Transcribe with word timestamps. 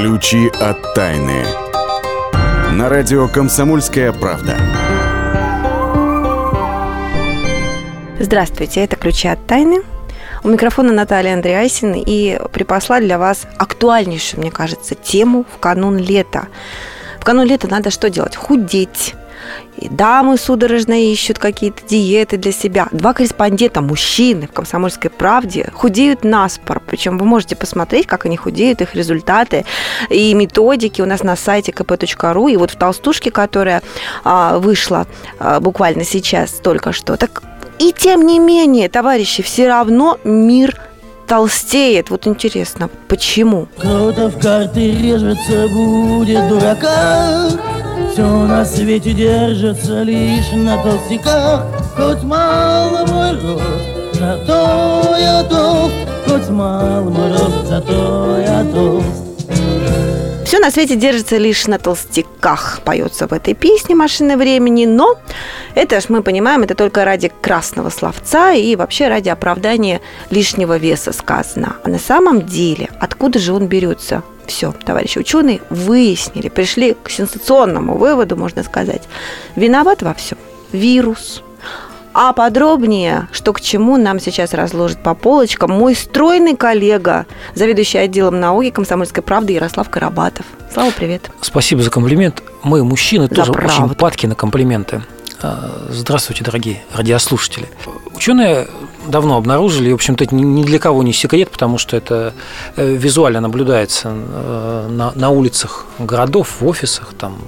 Ключи 0.00 0.48
от 0.58 0.94
тайны. 0.94 1.44
На 2.72 2.88
радио 2.88 3.28
«Комсомольская 3.28 4.12
правда». 4.12 4.56
Здравствуйте, 8.18 8.80
это 8.80 8.96
«Ключи 8.96 9.28
от 9.28 9.46
тайны». 9.46 9.82
У 10.42 10.48
микрофона 10.48 10.94
Наталья 10.94 11.34
Андреасин 11.34 11.92
и 11.92 12.40
припасла 12.50 13.00
для 13.00 13.18
вас 13.18 13.46
актуальнейшую, 13.58 14.40
мне 14.40 14.50
кажется, 14.50 14.94
тему 14.94 15.44
в 15.54 15.58
канун 15.58 15.98
лета. 15.98 16.48
В 17.20 17.24
канун 17.26 17.46
лета 17.46 17.68
надо 17.68 17.90
что 17.90 18.08
делать? 18.08 18.36
Худеть. 18.36 19.14
И 19.76 19.88
дамы 19.88 20.36
судорожно 20.36 21.10
ищут 21.10 21.38
какие-то 21.38 21.86
диеты 21.86 22.36
для 22.36 22.52
себя. 22.52 22.88
Два 22.92 23.12
корреспондента, 23.12 23.80
мужчины 23.80 24.46
в 24.46 24.52
«Комсомольской 24.52 25.10
правде» 25.10 25.70
худеют 25.72 26.24
наспор. 26.24 26.80
Причем 26.86 27.18
вы 27.18 27.24
можете 27.24 27.56
посмотреть, 27.56 28.06
как 28.06 28.26
они 28.26 28.36
худеют, 28.36 28.80
их 28.80 28.94
результаты 28.94 29.64
и 30.08 30.34
методики 30.34 31.00
у 31.00 31.06
нас 31.06 31.22
на 31.22 31.36
сайте 31.36 31.72
kp.ru. 31.72 32.50
И 32.50 32.56
вот 32.56 32.70
в 32.72 32.76
толстушке, 32.76 33.30
которая 33.30 33.82
а, 34.24 34.58
вышла 34.58 35.06
а, 35.38 35.60
буквально 35.60 36.04
сейчас 36.04 36.52
только 36.52 36.92
что, 36.92 37.16
так 37.16 37.42
и 37.80 37.92
тем 37.92 38.26
не 38.26 38.38
менее, 38.38 38.90
товарищи, 38.90 39.42
все 39.42 39.66
равно 39.66 40.18
мир 40.22 40.76
толстеет. 41.30 42.10
Вот 42.10 42.26
интересно, 42.26 42.90
почему? 43.06 43.68
Кто-то 43.78 44.30
в 44.30 44.40
карты 44.40 44.90
режется, 44.90 45.68
будет 45.68 46.48
дурака. 46.48 47.48
Все 48.12 48.26
на 48.26 48.64
свете 48.64 49.12
держится 49.12 50.02
лишь 50.02 50.50
на 50.52 50.82
толстяках. 50.82 51.66
Хоть 51.96 52.24
мало 52.24 53.06
мой 53.06 53.30
рост, 53.40 53.62
зато 54.14 55.16
я 55.20 55.44
толст. 55.44 55.94
Хоть 56.26 56.48
мало 56.48 57.08
мой 57.08 57.30
рост, 57.30 57.68
зато 57.68 58.38
я 58.40 58.64
толст. 58.64 59.30
Все 60.50 60.58
на 60.58 60.72
свете 60.72 60.96
держится 60.96 61.36
лишь 61.36 61.68
на 61.68 61.78
толстяках, 61.78 62.80
поется 62.84 63.28
в 63.28 63.32
этой 63.32 63.54
песне 63.54 63.94
«Машина 63.94 64.36
времени», 64.36 64.84
но 64.84 65.16
это 65.76 66.00
ж 66.00 66.06
мы 66.08 66.24
понимаем, 66.24 66.64
это 66.64 66.74
только 66.74 67.04
ради 67.04 67.30
красного 67.40 67.88
словца 67.88 68.52
и 68.52 68.74
вообще 68.74 69.06
ради 69.06 69.28
оправдания 69.28 70.00
лишнего 70.28 70.76
веса 70.76 71.12
сказано. 71.12 71.76
А 71.84 71.88
на 71.88 72.00
самом 72.00 72.46
деле, 72.46 72.88
откуда 72.98 73.38
же 73.38 73.52
он 73.52 73.68
берется? 73.68 74.24
Все, 74.44 74.74
товарищи 74.84 75.20
ученые 75.20 75.60
выяснили, 75.70 76.48
пришли 76.48 76.96
к 77.00 77.10
сенсационному 77.10 77.96
выводу, 77.96 78.34
можно 78.36 78.64
сказать. 78.64 79.02
Виноват 79.54 80.02
во 80.02 80.14
всем 80.14 80.38
вирус, 80.72 81.44
а 82.12 82.32
подробнее, 82.32 83.28
что 83.32 83.52
к 83.52 83.60
чему, 83.60 83.96
нам 83.96 84.18
сейчас 84.20 84.52
разложит 84.54 85.02
по 85.02 85.14
полочкам 85.14 85.70
мой 85.72 85.94
стройный 85.94 86.56
коллега, 86.56 87.26
заведующий 87.54 87.98
отделом 87.98 88.40
науки 88.40 88.70
комсомольской 88.70 89.22
правды 89.22 89.52
Ярослав 89.52 89.88
Карабатов. 89.88 90.46
Слава, 90.72 90.90
привет. 90.90 91.30
Спасибо 91.40 91.82
за 91.82 91.90
комплимент. 91.90 92.42
Мы, 92.62 92.84
мужчины, 92.84 93.28
За 93.28 93.34
тоже 93.34 93.52
правду. 93.52 93.84
очень 93.84 93.94
падки 93.94 94.26
на 94.26 94.34
комплименты. 94.34 95.02
А, 95.42 95.86
Здравствуйте, 95.88 96.44
дорогие 96.44 96.82
радиослушатели. 96.94 97.66
Ученые 98.14 98.68
давно 99.06 99.36
обнаружили, 99.36 99.90
и, 99.90 99.92
в 99.92 99.96
общем-то, 99.96 100.24
это 100.24 100.34
ни- 100.34 100.64
для 100.64 100.78
кого 100.78 101.02
не 101.02 101.12
секрет, 101.12 101.50
потому 101.50 101.78
что 101.78 101.96
это 101.96 102.34
э, 102.76 102.94
визуально 102.94 103.40
наблюдается 103.40 104.12
э, 104.12 105.10
на, 105.14 105.30
улицах 105.30 105.86
городов, 105.98 106.60
в 106.60 106.66
офисах, 106.66 107.14
там, 107.18 107.38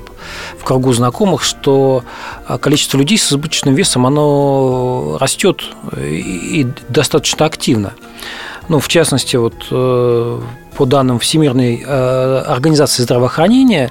в 0.58 0.64
кругу 0.64 0.92
знакомых, 0.92 1.42
что 1.42 2.04
а, 2.46 2.58
количество 2.58 2.96
людей 2.96 3.18
с 3.18 3.32
избыточным 3.32 3.74
весом, 3.74 4.06
оно 4.06 5.16
растет 5.20 5.64
и, 5.96 6.60
и 6.60 6.66
достаточно 6.88 7.44
активно. 7.44 7.92
Ну, 8.68 8.78
в 8.78 8.88
частности, 8.88 9.36
вот 9.36 9.54
э, 9.70 10.40
по 10.76 10.86
данным 10.86 11.18
Всемирной 11.18 11.82
э, 11.84 12.38
организации 12.46 13.02
здравоохранения, 13.02 13.90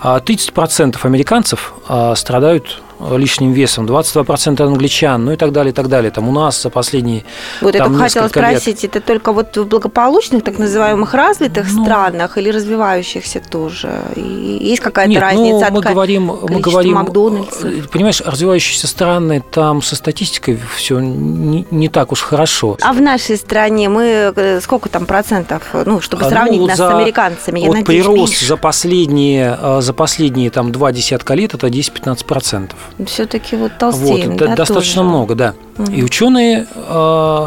а, 0.00 0.20
30% 0.20 0.98
американцев 1.02 1.74
страдают 2.14 2.80
лишним 3.16 3.52
весом, 3.52 3.86
22% 3.86 4.60
англичан, 4.66 5.24
ну 5.24 5.32
и 5.32 5.36
так 5.36 5.52
далее, 5.52 5.72
и 5.72 5.74
так 5.74 5.88
далее. 5.88 6.10
Там 6.10 6.28
у 6.28 6.32
нас 6.32 6.62
за 6.62 6.70
последние 6.70 7.24
Вот 7.60 7.74
я 7.74 7.80
там 7.80 7.92
только 7.92 8.04
хотела 8.04 8.24
несколько 8.24 8.40
лет- 8.40 8.60
спросить, 8.62 8.84
это 8.84 9.00
только 9.00 9.32
вот 9.32 9.56
в 9.56 9.64
благополучных, 9.66 10.42
так 10.44 10.58
называемых 10.58 11.14
развитых 11.14 11.66
Ну. 11.72 11.84
странах 11.84 12.38
или 12.38 12.50
развивающихся 12.50 13.40
тоже? 13.40 14.00
И 14.16 14.58
есть 14.60 14.80
какая-то 14.82 15.10
Нет, 15.10 15.20
разница? 15.22 15.50
ну, 15.50 15.62
от 15.66 15.70
мы 15.72 15.82
ка- 15.82 15.90
говорим, 15.92 16.24
мы 16.48 16.60
говорим, 16.60 16.94
Макдональдсов? 16.94 17.64
э, 17.64 17.82
понимаешь, 17.92 18.20
развивающиеся 18.24 18.86
страны, 18.86 19.42
там 19.50 19.82
со 19.82 19.96
статистикой 19.96 20.58
все 20.76 20.98
не, 21.00 21.66
не 21.70 21.88
так 21.88 22.12
уж 22.12 22.22
хорошо. 22.22 22.76
А 22.82 22.92
в 22.92 23.00
нашей 23.00 23.36
стране 23.36 23.88
мы 23.88 24.32
э, 24.34 24.60
сколько 24.60 24.88
там 24.88 25.06
процентов, 25.06 25.62
ну, 25.84 26.00
чтобы 26.00 26.22
А, 26.22 26.26
ну, 26.26 26.30
сравнить 26.30 26.60
вот 26.60 26.68
нас 26.68 26.78
за- 26.78 26.90
с 26.90 26.94
американцами? 26.94 27.60
Я 27.60 27.66
вот 27.66 27.76
надеюсь, 27.76 28.04
прирост 28.04 28.18
меньше. 28.32 28.46
за 28.46 28.56
последние, 28.56 29.58
э, 29.60 29.80
за 29.82 29.92
последние 29.92 30.50
там, 30.50 30.72
два 30.72 30.92
десятка 30.92 31.34
лет 31.34 31.54
это 31.54 31.68
10-15%. 31.68 32.70
Все-таки 33.06 33.56
вот 33.56 33.72
Вот, 33.72 33.78
толстеем, 33.78 34.32
это 34.32 34.46
да, 34.48 34.56
достаточно 34.56 35.02
тоже? 35.02 35.08
много, 35.08 35.34
да. 35.34 35.54
Мгм. 35.78 35.94
И 35.94 36.02
ученые 36.02 36.66
э, 36.74 37.46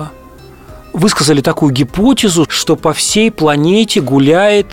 высказали 0.94 1.42
такую 1.42 1.72
гипотезу, 1.72 2.46
что 2.50 2.76
по 2.76 2.94
всей 2.94 3.32
планете 3.32 4.02
гуляет 4.02 4.68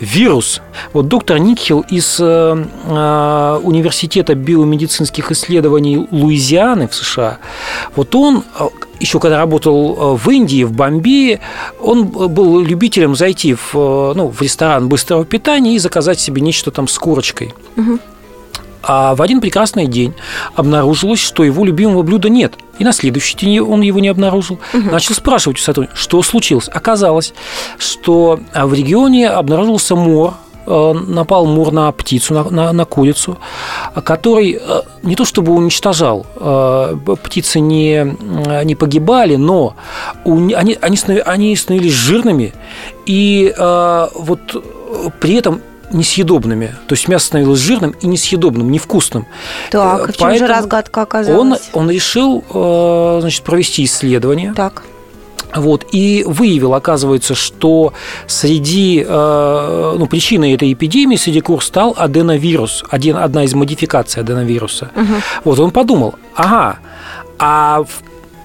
вирус. 0.00 0.60
Вот 0.92 1.08
доктор 1.08 1.38
Никхил 1.38 1.84
из 1.88 2.18
э, 2.20 2.24
э, 2.24 3.60
Университета 3.62 4.34
биомедицинских 4.34 5.30
исследований 5.30 6.06
Луизианы 6.10 6.88
в 6.88 6.94
США, 6.94 7.38
вот 7.94 8.14
он 8.14 8.44
э, 8.58 8.64
еще 9.00 9.20
когда 9.20 9.38
работал 9.38 10.14
э, 10.14 10.16
в 10.16 10.28
Индии, 10.30 10.64
в 10.64 10.72
Бомбее, 10.72 11.40
он 11.80 12.06
был 12.06 12.60
любителем 12.60 13.14
зайти 13.14 13.54
в, 13.54 13.74
э, 13.74 14.12
ну, 14.14 14.28
в 14.28 14.40
ресторан 14.40 14.88
быстрого 14.88 15.24
питания 15.24 15.74
и 15.74 15.78
заказать 15.78 16.18
себе 16.20 16.40
нечто 16.42 16.70
там 16.70 16.88
с 16.88 16.98
курочкой. 16.98 17.54
Мгм. 17.76 18.00
А 18.86 19.14
в 19.14 19.22
один 19.22 19.40
прекрасный 19.40 19.86
день 19.86 20.14
обнаружилось, 20.54 21.20
что 21.20 21.42
его 21.44 21.64
любимого 21.64 22.02
блюда 22.02 22.28
нет. 22.28 22.54
И 22.78 22.84
на 22.84 22.92
следующий 22.92 23.36
день 23.36 23.60
он 23.60 23.80
его 23.82 24.00
не 24.00 24.08
обнаружил. 24.08 24.58
Начал 24.72 25.14
спрашивать 25.14 25.58
у 25.58 25.62
сотрудника, 25.62 25.96
что 25.96 26.22
случилось. 26.22 26.68
Оказалось, 26.72 27.32
что 27.78 28.40
а, 28.52 28.66
в 28.66 28.74
регионе 28.74 29.28
обнаружился 29.30 29.94
мор, 29.96 30.34
э, 30.66 30.92
напал 31.06 31.46
мор 31.46 31.72
на 31.72 31.90
птицу, 31.92 32.34
на, 32.34 32.44
на- 32.50 32.72
на 32.72 32.84
курицу, 32.84 33.38
который 34.04 34.58
э, 34.60 34.80
не 35.02 35.14
то 35.14 35.24
чтобы 35.24 35.52
уничтожал, 35.52 36.26
э, 36.36 36.96
птицы 37.22 37.60
не, 37.60 38.16
не 38.64 38.74
погибали, 38.74 39.36
но 39.36 39.76
они, 40.24 40.54
они, 40.54 40.76
они 41.24 41.54
становились 41.56 41.92
жирными, 41.92 42.52
и 43.06 43.54
вот 43.58 44.40
при 45.20 45.34
этом 45.34 45.60
несъедобными. 45.94 46.74
То 46.88 46.94
есть 46.94 47.08
мясо 47.08 47.26
становилось 47.26 47.60
жирным 47.60 47.94
и 48.02 48.06
несъедобным, 48.06 48.70
невкусным. 48.70 49.26
Так, 49.70 50.08
Э, 50.08 50.12
в 50.12 50.16
чем 50.16 50.30
же 50.30 50.38
поэтому 50.40 50.48
разгадка 50.50 50.98
Он, 50.98 51.02
оказалась? 51.04 51.70
он 51.72 51.90
решил 51.90 52.44
э, 52.52 53.18
значит, 53.20 53.42
провести 53.44 53.84
исследование. 53.84 54.52
Так, 54.54 54.82
Вот, 55.56 55.86
и 55.92 56.24
выявил, 56.26 56.74
оказывается, 56.74 57.34
что 57.36 57.92
среди, 58.26 59.04
э, 59.06 59.94
ну, 59.98 60.06
причиной 60.06 60.52
этой 60.52 60.72
эпидемии 60.72 61.16
среди 61.16 61.40
кур 61.40 61.62
стал 61.62 61.94
аденовирус, 61.96 62.82
один, 62.90 63.16
одна 63.16 63.44
из 63.44 63.54
модификаций 63.54 64.20
аденовируса. 64.22 64.90
Мгм. 64.96 65.22
Вот, 65.44 65.60
он 65.60 65.70
подумал, 65.70 66.14
ага, 66.34 66.78
а 67.38 67.84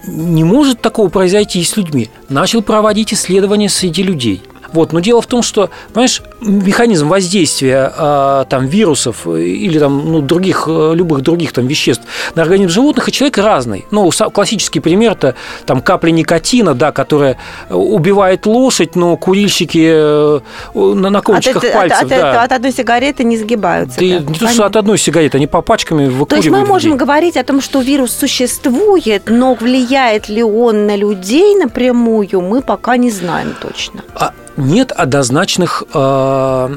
не 0.08 0.44
может 0.44 0.82
такого 0.82 1.10
произойти 1.10 1.60
и 1.60 1.64
с 1.64 1.76
людьми. 1.78 2.10
Начал 2.30 2.62
проводить 2.62 3.12
исследования 3.14 3.70
среди 3.70 4.04
людей. 4.04 4.42
Вот, 4.74 4.94
но 4.94 5.00
дело 5.00 5.22
в 5.22 5.26
том, 5.28 5.42
что, 5.42 5.70
понимаешь, 5.94 6.22
механизм 6.42 7.08
воздействия 7.10 7.92
э, 7.98 8.46
там 8.50 8.68
вирусов 8.68 9.28
или 9.28 9.80
там 9.80 10.12
ну, 10.12 10.22
других 10.22 10.66
э, 10.68 10.92
любых 10.96 11.22
других 11.22 11.54
там 11.54 11.68
веществ 11.68 12.04
на 12.36 12.42
организм 12.44 12.70
животных 12.70 13.10
и 13.10 13.12
человека 13.12 13.42
разный. 13.44 13.86
Ну, 13.92 14.10
классический 14.34 14.80
пример 14.80 15.14
это 15.14 15.36
там 15.66 15.82
капля 15.82 16.12
никотина, 16.12 16.74
да, 16.74 16.92
которая 16.92 17.38
убивает 17.70 18.46
лошадь, 18.46 18.96
но 18.96 19.18
курильщики 19.18 19.88
э, 19.92 20.40
на, 20.74 21.10
на 21.10 21.20
от, 21.20 21.26
кончиках 21.26 21.64
это- 21.64 21.74
пальцев, 21.78 22.02
от- 22.04 22.10
да. 22.10 22.32
от- 22.32 22.46
от 22.46 22.52
одной 22.52 22.72
сигареты 22.72 23.24
не 23.24 23.38
сгибаются. 23.38 24.00
Да 24.00 24.06
да. 24.06 24.20
не 24.32 24.36
то, 24.38 24.48
что 24.48 24.66
от 24.66 24.76
одной 24.76 24.98
сигареты, 24.98 25.38
они 25.38 25.48
по 25.48 25.62
пачками 25.62 26.00
То 26.00 26.06
есть 26.06 26.18
выкуривают. 26.20 26.52
мы 26.52 26.66
можем 26.66 26.92
людей. 26.92 27.00
говорить 27.06 27.38
о 27.38 27.44
том, 27.44 27.62
что 27.62 27.82
вирус 27.82 28.12
существует, 28.12 29.24
но 29.28 29.54
влияет 29.56 30.30
ли 30.30 30.44
он 30.44 30.86
на 30.88 30.96
людей 30.96 31.56
напрямую, 31.56 32.42
мы 32.42 32.62
пока 32.62 32.98
не 32.98 33.12
знаем 33.12 33.56
точно. 33.62 34.02
А 34.16 34.34
нет 34.60 34.92
однозначных 34.92 35.84
э, 35.94 36.70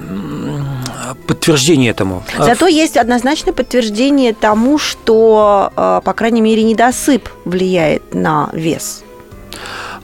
подтверждений 1.26 1.90
этому. 1.90 2.22
Зато 2.38 2.66
есть 2.66 2.96
однозначное 2.96 3.52
подтверждение 3.52 4.32
тому, 4.32 4.78
что, 4.78 5.72
э, 5.76 6.00
по 6.04 6.12
крайней 6.12 6.40
мере, 6.40 6.62
недосып 6.62 7.28
влияет 7.44 8.14
на 8.14 8.50
вес. 8.52 9.02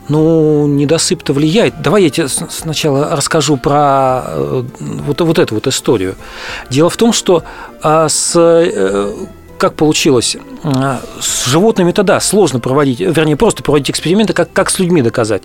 Ну, 0.07 0.65
недосып-то 0.67 1.33
влияет. 1.33 1.81
Давай 1.81 2.03
я 2.03 2.09
тебе 2.09 2.27
сначала 2.27 3.15
расскажу 3.15 3.57
про 3.57 4.23
э, 4.25 4.63
вот, 4.79 5.21
вот 5.21 5.39
эту 5.39 5.55
вот 5.55 5.67
историю. 5.67 6.15
Дело 6.69 6.89
в 6.89 6.97
том, 6.97 7.13
что 7.13 7.43
с 7.83 8.35
как 9.59 9.75
получилось? 9.75 10.37
С 11.19 11.45
животными-то 11.45 12.03
да, 12.03 12.19
сложно 12.19 12.59
проводить, 12.59 12.99
вернее, 12.99 13.35
просто 13.35 13.61
проводить 13.61 13.91
эксперименты, 13.91 14.33
как, 14.33 14.51
как 14.51 14.69
с 14.69 14.79
людьми 14.79 15.01
доказать. 15.01 15.43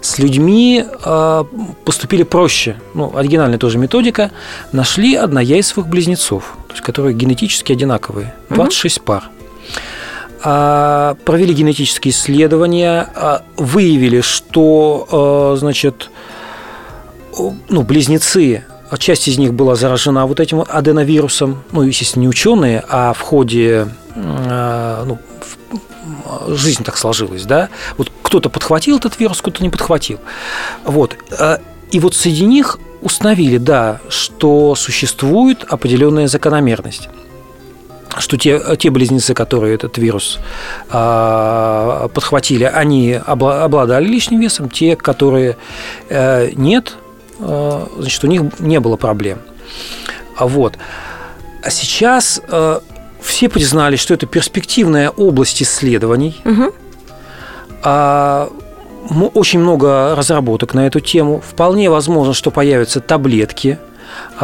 С 0.00 0.18
людьми 0.18 0.84
э, 1.04 1.44
поступили 1.84 2.24
проще. 2.24 2.80
Ну, 2.94 3.16
оригинальная 3.16 3.58
тоже 3.58 3.78
методика. 3.78 4.32
Нашли 4.72 5.14
однояйцевых 5.14 5.86
близнецов, 5.86 6.56
то 6.66 6.72
есть, 6.72 6.82
которые 6.82 7.14
генетически 7.14 7.72
одинаковые, 7.72 8.34
26 8.48 8.98
угу. 8.98 9.04
пар. 9.04 9.24
А, 10.42 11.16
провели 11.24 11.52
генетические 11.52 12.12
исследования, 12.12 13.08
а, 13.14 13.42
выявили, 13.56 14.22
что, 14.22 15.56
значит, 15.58 16.10
ну, 17.68 17.82
близнецы 17.82 18.64
часть 18.98 19.28
из 19.28 19.38
них 19.38 19.54
была 19.54 19.74
заражена 19.74 20.26
вот 20.26 20.40
этим 20.40 20.64
аденовирусом, 20.66 21.62
ну, 21.72 21.82
естественно, 21.82 22.22
не 22.22 22.28
ученые, 22.28 22.84
а 22.88 23.12
в 23.12 23.20
ходе 23.20 23.88
ну, 24.14 25.18
жизнь 26.48 26.84
так 26.84 26.96
сложилась, 26.96 27.44
да, 27.44 27.68
вот 27.96 28.10
кто-то 28.22 28.48
подхватил 28.48 28.98
этот 28.98 29.18
вирус, 29.18 29.40
кто-то 29.40 29.62
не 29.62 29.70
подхватил. 29.70 30.18
Вот. 30.84 31.16
И 31.90 32.00
вот 32.00 32.14
среди 32.14 32.44
них 32.44 32.78
установили, 33.00 33.58
да, 33.58 34.00
что 34.08 34.74
существует 34.74 35.64
определенная 35.68 36.28
закономерность 36.28 37.08
что 38.18 38.36
те, 38.36 38.60
те 38.76 38.90
близнецы, 38.90 39.34
которые 39.34 39.74
этот 39.74 39.96
вирус 39.96 40.40
э, 40.90 42.08
подхватили, 42.12 42.64
они 42.64 43.12
обладали 43.14 44.04
лишним 44.04 44.40
весом, 44.40 44.68
те, 44.68 44.96
которые 44.96 45.56
э, 46.08 46.50
нет, 46.54 46.96
значит, 47.40 48.24
у 48.24 48.26
них 48.26 48.42
не 48.58 48.80
было 48.80 48.96
проблем. 48.96 49.38
Вот. 50.38 50.78
А 51.62 51.70
сейчас 51.70 52.40
э, 52.48 52.80
все 53.20 53.48
признали, 53.48 53.96
что 53.96 54.14
это 54.14 54.26
перспективная 54.26 55.10
область 55.10 55.62
исследований. 55.62 56.40
Угу. 56.44 56.74
А, 57.82 58.50
очень 59.34 59.60
много 59.60 60.14
разработок 60.14 60.74
на 60.74 60.86
эту 60.86 61.00
тему. 61.00 61.42
Вполне 61.46 61.90
возможно, 61.90 62.34
что 62.34 62.50
появятся 62.50 63.00
таблетки, 63.00 63.78
а, 63.78 63.89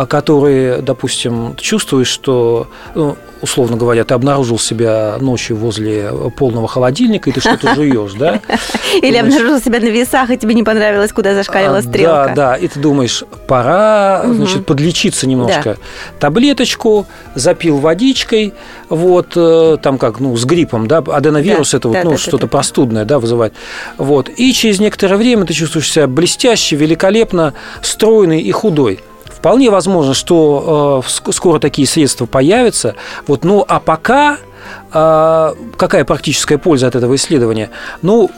которые, 0.08 0.78
допустим, 0.78 1.56
чувствуешь, 1.56 2.08
что 2.08 2.68
ну, 2.94 3.16
условно 3.40 3.76
говоря, 3.76 4.04
ты 4.04 4.14
обнаружил 4.14 4.58
себя 4.58 5.16
ночью 5.20 5.56
возле 5.56 6.10
полного 6.36 6.68
холодильника, 6.68 7.30
и 7.30 7.32
ты 7.32 7.40
что-то 7.40 7.74
жуешь, 7.76 8.14
да? 8.14 8.40
Или 9.02 9.16
обнаружил 9.16 9.60
себя 9.60 9.80
на 9.80 9.86
весах, 9.86 10.30
и 10.30 10.38
тебе 10.38 10.54
не 10.54 10.62
понравилось, 10.62 11.12
куда 11.12 11.34
зашкалила 11.34 11.78
а, 11.78 11.82
стрелка. 11.82 12.32
Да, 12.34 12.34
да, 12.34 12.56
и 12.56 12.68
ты 12.68 12.80
думаешь, 12.80 13.24
пора, 13.46 14.22
значит, 14.26 14.66
подлечиться 14.66 15.26
немножко. 15.26 15.76
Таблеточку, 16.18 17.06
запил 17.34 17.78
водичкой, 17.78 18.54
вот, 18.88 19.32
э, 19.36 19.76
там 19.82 19.98
как, 19.98 20.20
ну, 20.20 20.36
с 20.36 20.44
гриппом, 20.44 20.86
да, 20.86 20.98
аденовирус 20.98 21.74
это 21.74 21.88
вот, 21.88 22.04
ну, 22.04 22.16
что-то 22.16 22.46
простудное, 22.46 23.04
да, 23.04 23.18
вызывает. 23.18 23.54
Вот, 23.98 24.28
и 24.28 24.52
через 24.52 24.80
некоторое 24.80 25.16
время 25.16 25.44
ты 25.44 25.54
чувствуешь 25.54 25.90
себя 25.90 26.06
блестяще, 26.06 26.76
великолепно, 26.76 27.54
стройный 27.82 28.40
и 28.40 28.50
худой. 28.50 29.00
Вполне 29.46 29.70
возможно, 29.70 30.12
что 30.12 31.04
э, 31.06 31.30
скоро 31.30 31.60
такие 31.60 31.86
средства 31.86 32.26
появятся. 32.26 32.96
Вот, 33.28 33.44
ну, 33.44 33.64
а 33.68 33.78
пока 33.78 34.38
э, 34.92 35.54
какая 35.76 36.04
практическая 36.04 36.58
польза 36.58 36.88
от 36.88 36.96
этого 36.96 37.14
исследования? 37.14 37.70
Ну, 38.02 38.28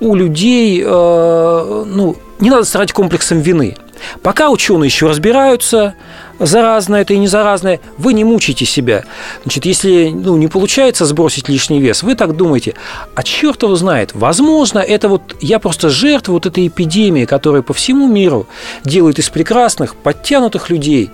у 0.00 0.14
людей, 0.14 0.82
э, 0.82 1.84
ну, 1.86 2.16
не 2.40 2.48
надо 2.48 2.64
страдать 2.64 2.94
комплексом 2.94 3.40
вины. 3.40 3.76
Пока 4.22 4.48
ученые 4.48 4.86
еще 4.86 5.06
разбираются, 5.06 5.96
заразное 6.38 7.02
это 7.02 7.14
и 7.14 7.18
не 7.18 7.28
заразное, 7.28 7.80
вы 7.98 8.12
не 8.12 8.24
мучайте 8.24 8.64
себя. 8.64 9.04
Значит, 9.42 9.66
если 9.66 10.10
ну, 10.10 10.36
не 10.36 10.48
получается 10.48 11.04
сбросить 11.04 11.48
лишний 11.48 11.80
вес, 11.80 12.02
вы 12.02 12.14
так 12.14 12.36
думаете, 12.36 12.74
а 13.14 13.22
черт 13.22 13.62
его 13.62 13.76
знает, 13.76 14.10
возможно, 14.14 14.78
это 14.78 15.08
вот 15.08 15.36
я 15.40 15.58
просто 15.58 15.90
жертва 15.90 16.32
вот 16.32 16.46
этой 16.46 16.66
эпидемии, 16.68 17.24
которая 17.24 17.62
по 17.62 17.74
всему 17.74 18.08
миру 18.08 18.46
делает 18.84 19.18
из 19.18 19.30
прекрасных, 19.30 19.94
подтянутых 19.96 20.70
людей, 20.70 21.10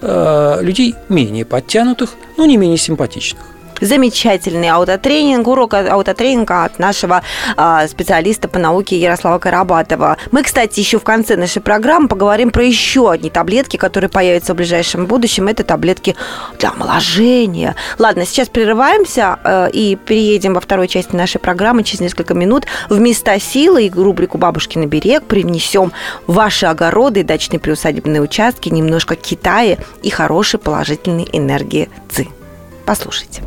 э, 0.00 0.58
людей 0.60 0.94
менее 1.08 1.44
подтянутых, 1.44 2.14
но 2.36 2.46
не 2.46 2.56
менее 2.56 2.78
симпатичных 2.78 3.51
замечательный 3.82 4.70
аутотренинг, 4.70 5.46
урок 5.48 5.74
аутотренинга 5.74 6.64
от 6.64 6.78
нашего 6.78 7.22
а, 7.56 7.86
специалиста 7.88 8.48
по 8.48 8.58
науке 8.58 8.96
Ярослава 8.98 9.38
Карабатова. 9.38 10.16
Мы, 10.30 10.42
кстати, 10.42 10.80
еще 10.80 10.98
в 10.98 11.04
конце 11.04 11.36
нашей 11.36 11.60
программы 11.60 12.08
поговорим 12.08 12.50
про 12.50 12.64
еще 12.64 13.10
одни 13.10 13.28
таблетки, 13.28 13.76
которые 13.76 14.08
появятся 14.08 14.54
в 14.54 14.56
ближайшем 14.56 15.06
будущем. 15.06 15.48
Это 15.48 15.64
таблетки 15.64 16.16
для 16.58 16.70
омоложения. 16.70 17.74
Ладно, 17.98 18.24
сейчас 18.24 18.48
прерываемся 18.48 19.38
э, 19.42 19.70
и 19.72 19.96
переедем 19.96 20.54
во 20.54 20.60
второй 20.60 20.88
части 20.88 21.14
нашей 21.16 21.38
программы 21.38 21.82
через 21.82 22.00
несколько 22.00 22.34
минут 22.34 22.66
в 22.88 22.98
места 23.00 23.38
силы 23.40 23.86
и 23.86 23.90
рубрику 23.90 24.38
«Бабушки 24.38 24.78
на 24.78 24.86
берег» 24.86 25.24
привнесем 25.24 25.92
ваши 26.26 26.66
огороды, 26.66 27.24
дачные 27.24 27.58
приусадебные 27.58 28.22
участки, 28.22 28.68
немножко 28.68 29.16
Китая 29.16 29.78
и 30.02 30.10
хорошей 30.10 30.60
положительной 30.60 31.28
энергии 31.32 31.90
ЦИ. 32.10 32.41
Послушайте. 32.84 33.42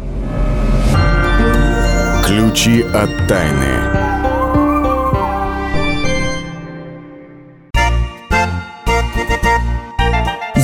Ключи 2.26 2.82
от 2.94 3.28
тайны. 3.28 3.75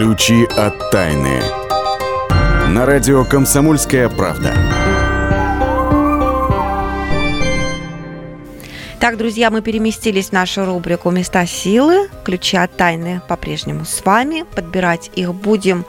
Ключи 0.00 0.46
от 0.56 0.90
тайны. 0.90 1.42
На 2.68 2.86
радио 2.86 3.22
«Комсомольская 3.22 4.08
правда». 4.08 4.54
Так, 8.98 9.18
друзья, 9.18 9.50
мы 9.50 9.60
переместились 9.60 10.30
в 10.30 10.32
нашу 10.32 10.64
рубрику 10.64 11.10
«Места 11.10 11.44
силы». 11.44 12.08
Ключи 12.24 12.56
от 12.56 12.74
тайны 12.78 13.20
по-прежнему 13.28 13.84
с 13.84 14.02
вами. 14.02 14.46
Подбирать 14.54 15.10
их 15.16 15.34
будем 15.34 15.84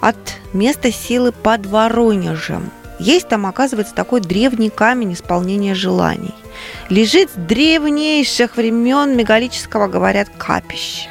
от 0.00 0.16
места 0.54 0.90
силы 0.90 1.30
под 1.30 1.66
Воронежем. 1.66 2.70
Есть 2.98 3.28
там, 3.28 3.44
оказывается, 3.44 3.94
такой 3.94 4.22
древний 4.22 4.70
камень 4.70 5.12
исполнения 5.12 5.74
желаний. 5.74 6.34
Лежит 6.88 7.28
с 7.28 7.34
древнейших 7.34 8.56
времен 8.56 9.14
мегалического, 9.14 9.88
говорят, 9.88 10.30
капища. 10.38 11.10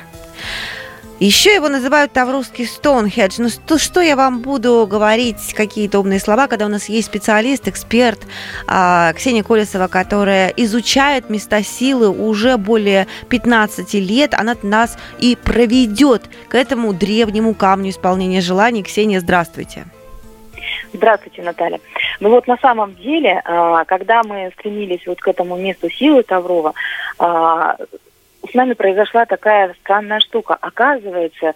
Еще 1.21 1.53
его 1.53 1.69
называют 1.69 2.13
Таврусский 2.13 2.65
Стоунхедж. 2.65 3.35
Ну 3.37 3.49
что, 3.49 3.77
что 3.77 4.01
я 4.01 4.15
вам 4.15 4.41
буду 4.41 4.87
говорить, 4.89 5.53
какие-то 5.53 5.99
умные 5.99 6.19
слова, 6.19 6.47
когда 6.47 6.65
у 6.65 6.67
нас 6.67 6.89
есть 6.89 7.05
специалист, 7.05 7.67
эксперт 7.67 8.17
а, 8.65 9.13
Ксения 9.13 9.43
Колесова, 9.43 9.87
которая 9.87 10.51
изучает 10.57 11.29
места 11.29 11.61
силы 11.61 12.09
уже 12.09 12.57
более 12.57 13.05
15 13.29 13.93
лет. 13.93 14.33
Она 14.33 14.55
нас 14.63 14.97
и 15.19 15.35
проведет 15.35 16.23
к 16.47 16.55
этому 16.55 16.91
древнему 16.91 17.53
камню 17.53 17.91
исполнения 17.91 18.41
желаний. 18.41 18.81
Ксения, 18.81 19.19
здравствуйте. 19.19 19.85
Здравствуйте, 20.91 21.43
Наталья. 21.43 21.79
Ну 22.19 22.29
вот 22.29 22.47
на 22.47 22.57
самом 22.57 22.95
деле, 22.95 23.43
а, 23.45 23.85
когда 23.85 24.23
мы 24.23 24.51
стремились 24.57 25.05
вот 25.05 25.21
к 25.21 25.27
этому 25.27 25.55
месту 25.55 25.87
силы 25.87 26.23
Таврова, 26.23 26.73
а, 27.19 27.77
с 28.49 28.53
нами 28.53 28.73
произошла 28.73 29.25
такая 29.25 29.73
странная 29.81 30.19
штука. 30.19 30.57
Оказывается, 30.59 31.53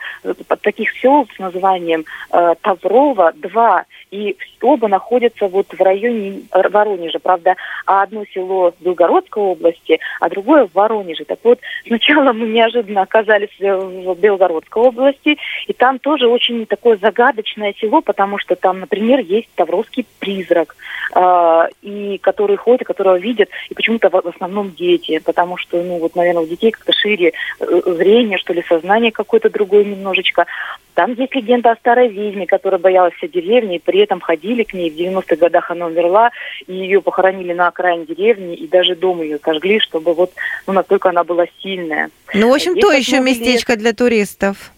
под 0.47 0.61
таких 0.61 0.91
сел 0.99 1.27
с 1.35 1.39
названием 1.39 2.05
э, 2.31 2.55
Таврова 2.61 3.33
два, 3.35 3.85
и 4.11 4.37
оба 4.61 4.87
находятся 4.87 5.47
вот 5.47 5.67
в 5.73 5.81
районе 5.81 6.41
Воронежа. 6.51 7.19
Правда, 7.19 7.55
одно 7.85 8.23
село 8.33 8.71
в 8.71 8.83
Белгородской 8.83 9.43
области, 9.43 9.99
а 10.19 10.29
другое 10.29 10.67
в 10.67 10.73
Воронеже. 10.73 11.25
Так 11.25 11.39
вот, 11.43 11.59
сначала 11.87 12.33
мы 12.33 12.47
неожиданно 12.47 13.01
оказались 13.01 13.49
в 13.59 14.15
Белгородской 14.15 14.83
области, 14.83 15.37
и 15.67 15.73
там 15.73 15.99
тоже 15.99 16.27
очень 16.27 16.65
такое 16.65 16.97
загадочное 16.97 17.73
село, 17.73 18.01
потому 18.01 18.37
что 18.37 18.55
там, 18.55 18.79
например, 18.79 19.19
есть 19.19 19.49
Тавровский 19.55 20.05
призрак, 20.19 20.75
э, 21.15 21.67
и 21.81 22.17
который 22.19 22.57
ходит, 22.57 22.87
которого 22.87 23.17
видят, 23.17 23.49
и 23.69 23.73
почему-то 23.73 24.09
в 24.09 24.27
основном 24.27 24.71
дети, 24.71 25.19
потому 25.19 25.57
что, 25.57 25.81
ну 25.81 25.99
вот, 25.99 26.15
наверное, 26.15 26.43
у 26.43 26.47
детей 26.47 26.74
как-то 26.77 26.93
шире 26.93 27.33
э, 27.59 27.81
зрение, 27.85 28.37
что 28.37 28.53
ли, 28.53 28.63
сознание 28.67 29.11
какое-то 29.11 29.49
другое 29.49 29.83
немножечко. 29.83 30.45
Там 30.93 31.13
есть 31.13 31.35
легенда 31.35 31.71
о 31.71 31.75
старой 31.75 32.07
ведьме, 32.07 32.47
которая 32.47 32.79
боялась 32.79 33.13
вся 33.15 33.27
деревни, 33.27 33.75
и 33.75 33.79
при 33.79 33.99
этом 33.99 34.21
ходили 34.21 34.63
к 34.63 34.73
ней. 34.73 34.89
В 34.89 34.95
90-х 34.95 35.35
годах 35.35 35.69
она 35.69 35.87
умерла, 35.87 36.31
и 36.67 36.73
ее 36.73 37.01
похоронили 37.01 37.53
на 37.53 37.67
окраине 37.67 38.05
деревни, 38.05 38.55
и 38.55 38.67
даже 38.67 38.95
дом 38.95 39.21
ее 39.21 39.39
сожгли, 39.43 39.79
чтобы 39.79 40.13
вот, 40.13 40.31
ну, 40.67 40.73
настолько 40.73 41.09
она 41.09 41.23
была 41.23 41.45
сильная. 41.61 42.09
Ну, 42.33 42.49
в 42.49 42.53
общем, 42.53 42.75
Есть 42.75 42.87
то 42.87 42.93
еще 42.93 43.17
основы 43.17 43.29
местечко 43.29 43.75
для 43.75 43.93
туристов. 43.93 44.71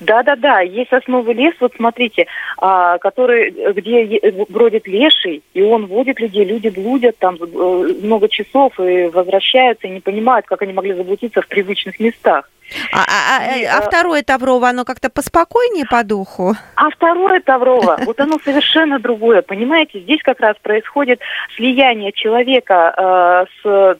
Да-да-да, 0.00 0.60
есть 0.60 0.92
основы 0.92 1.32
лес, 1.34 1.54
вот 1.60 1.72
смотрите, 1.76 2.26
а, 2.58 2.98
который, 2.98 3.50
где 3.72 4.20
бродит 4.48 4.86
леший, 4.86 5.42
и 5.54 5.62
он 5.62 5.86
водит 5.86 6.20
людей, 6.20 6.44
люди 6.44 6.68
блудят 6.68 7.18
там 7.18 7.36
э, 7.40 7.94
много 8.02 8.28
часов 8.28 8.78
и 8.78 9.08
возвращаются, 9.08 9.86
и 9.86 9.90
не 9.90 10.00
понимают, 10.00 10.46
как 10.46 10.62
они 10.62 10.72
могли 10.72 10.94
заблудиться 10.94 11.42
в 11.42 11.48
привычных 11.48 11.98
местах. 11.98 12.48
А, 12.92 12.98
а- 12.98 13.38
а- 13.38 13.58
И, 13.58 13.64
а 13.64 13.78
а- 13.78 13.82
второе 13.82 14.22
Таврово, 14.22 14.68
оно 14.68 14.84
как-то 14.84 15.10
поспокойнее 15.10 15.86
по 15.86 16.04
духу? 16.04 16.54
А 16.76 16.90
второе 16.90 17.40
Таврово, 17.40 17.98
вот 18.04 18.20
оно 18.20 18.38
совершенно 18.44 18.98
другое, 18.98 19.42
понимаете? 19.42 20.00
Здесь 20.00 20.22
как 20.22 20.40
раз 20.40 20.56
происходит 20.62 21.20
слияние 21.56 22.12
человека 22.12 22.94
э, 22.96 23.44
с 23.62 23.66
э, 23.66 23.94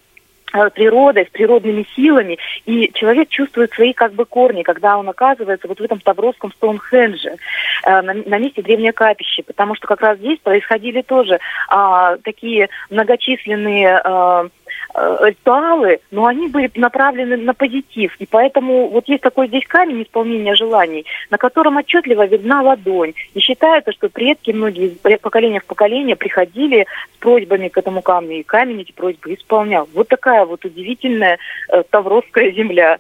природой, 0.75 1.27
с 1.27 1.31
природными 1.31 1.87
силами, 1.95 2.39
и 2.67 2.91
человек 2.95 3.29
чувствует 3.29 3.73
свои 3.73 3.93
как 3.93 4.13
бы 4.13 4.25
корни, 4.25 4.63
когда 4.63 4.99
он 4.99 5.09
оказывается 5.09 5.69
вот 5.69 5.81
в 5.81 5.85
этом 5.85 6.01
Тавровском 6.01 6.53
Стоунхендже, 6.53 7.37
э, 7.85 8.01
на, 8.03 8.15
на 8.15 8.39
месте 8.39 8.63
древнего 8.63 8.93
капища, 8.93 9.43
потому 9.43 9.75
что 9.75 9.87
как 9.87 10.01
раз 10.01 10.19
здесь 10.19 10.39
происходили 10.41 11.03
тоже 11.03 11.39
а, 11.69 12.17
такие 12.19 12.69
многочисленные 12.91 14.01
э, 14.03 14.49
ритуалы, 14.95 16.01
но 16.11 16.27
они 16.27 16.49
были 16.49 16.71
направлены 16.75 17.37
на 17.37 17.55
позитив. 17.55 18.15
И 18.19 18.27
поэтому 18.27 18.89
вот 18.89 19.09
есть 19.09 19.23
такой 19.23 19.49
здесь 19.49 19.67
камень 19.67 20.03
исполнения 20.03 20.55
желаний, 20.55 21.05
на 21.31 21.39
котором 21.39 21.77
отчетливо 21.77 22.27
видна 22.27 22.63
ладонь. 22.63 23.15
И 23.35 23.41
считается, 23.41 23.93
что 23.93 24.09
предки 24.09 24.51
многие 24.51 24.89
из 24.89 25.19
поколения 25.21 25.61
в 25.61 25.67
поколение 25.67 26.17
приходили 26.17 26.87
с 27.15 27.19
просьбами 27.19 27.69
к 27.69 27.79
этому 27.79 28.03
камню, 28.03 28.41
и 28.41 28.43
камень 28.43 28.83
эти 28.83 28.93
просьбы 28.93 29.35
исполнял. 29.35 29.89
Вот 29.95 30.09
такая 30.09 30.45
вот 30.45 30.65
удивительная 30.65 31.39
э, 31.69 31.83
Тавровская 31.91 32.51
земля. 32.53 32.99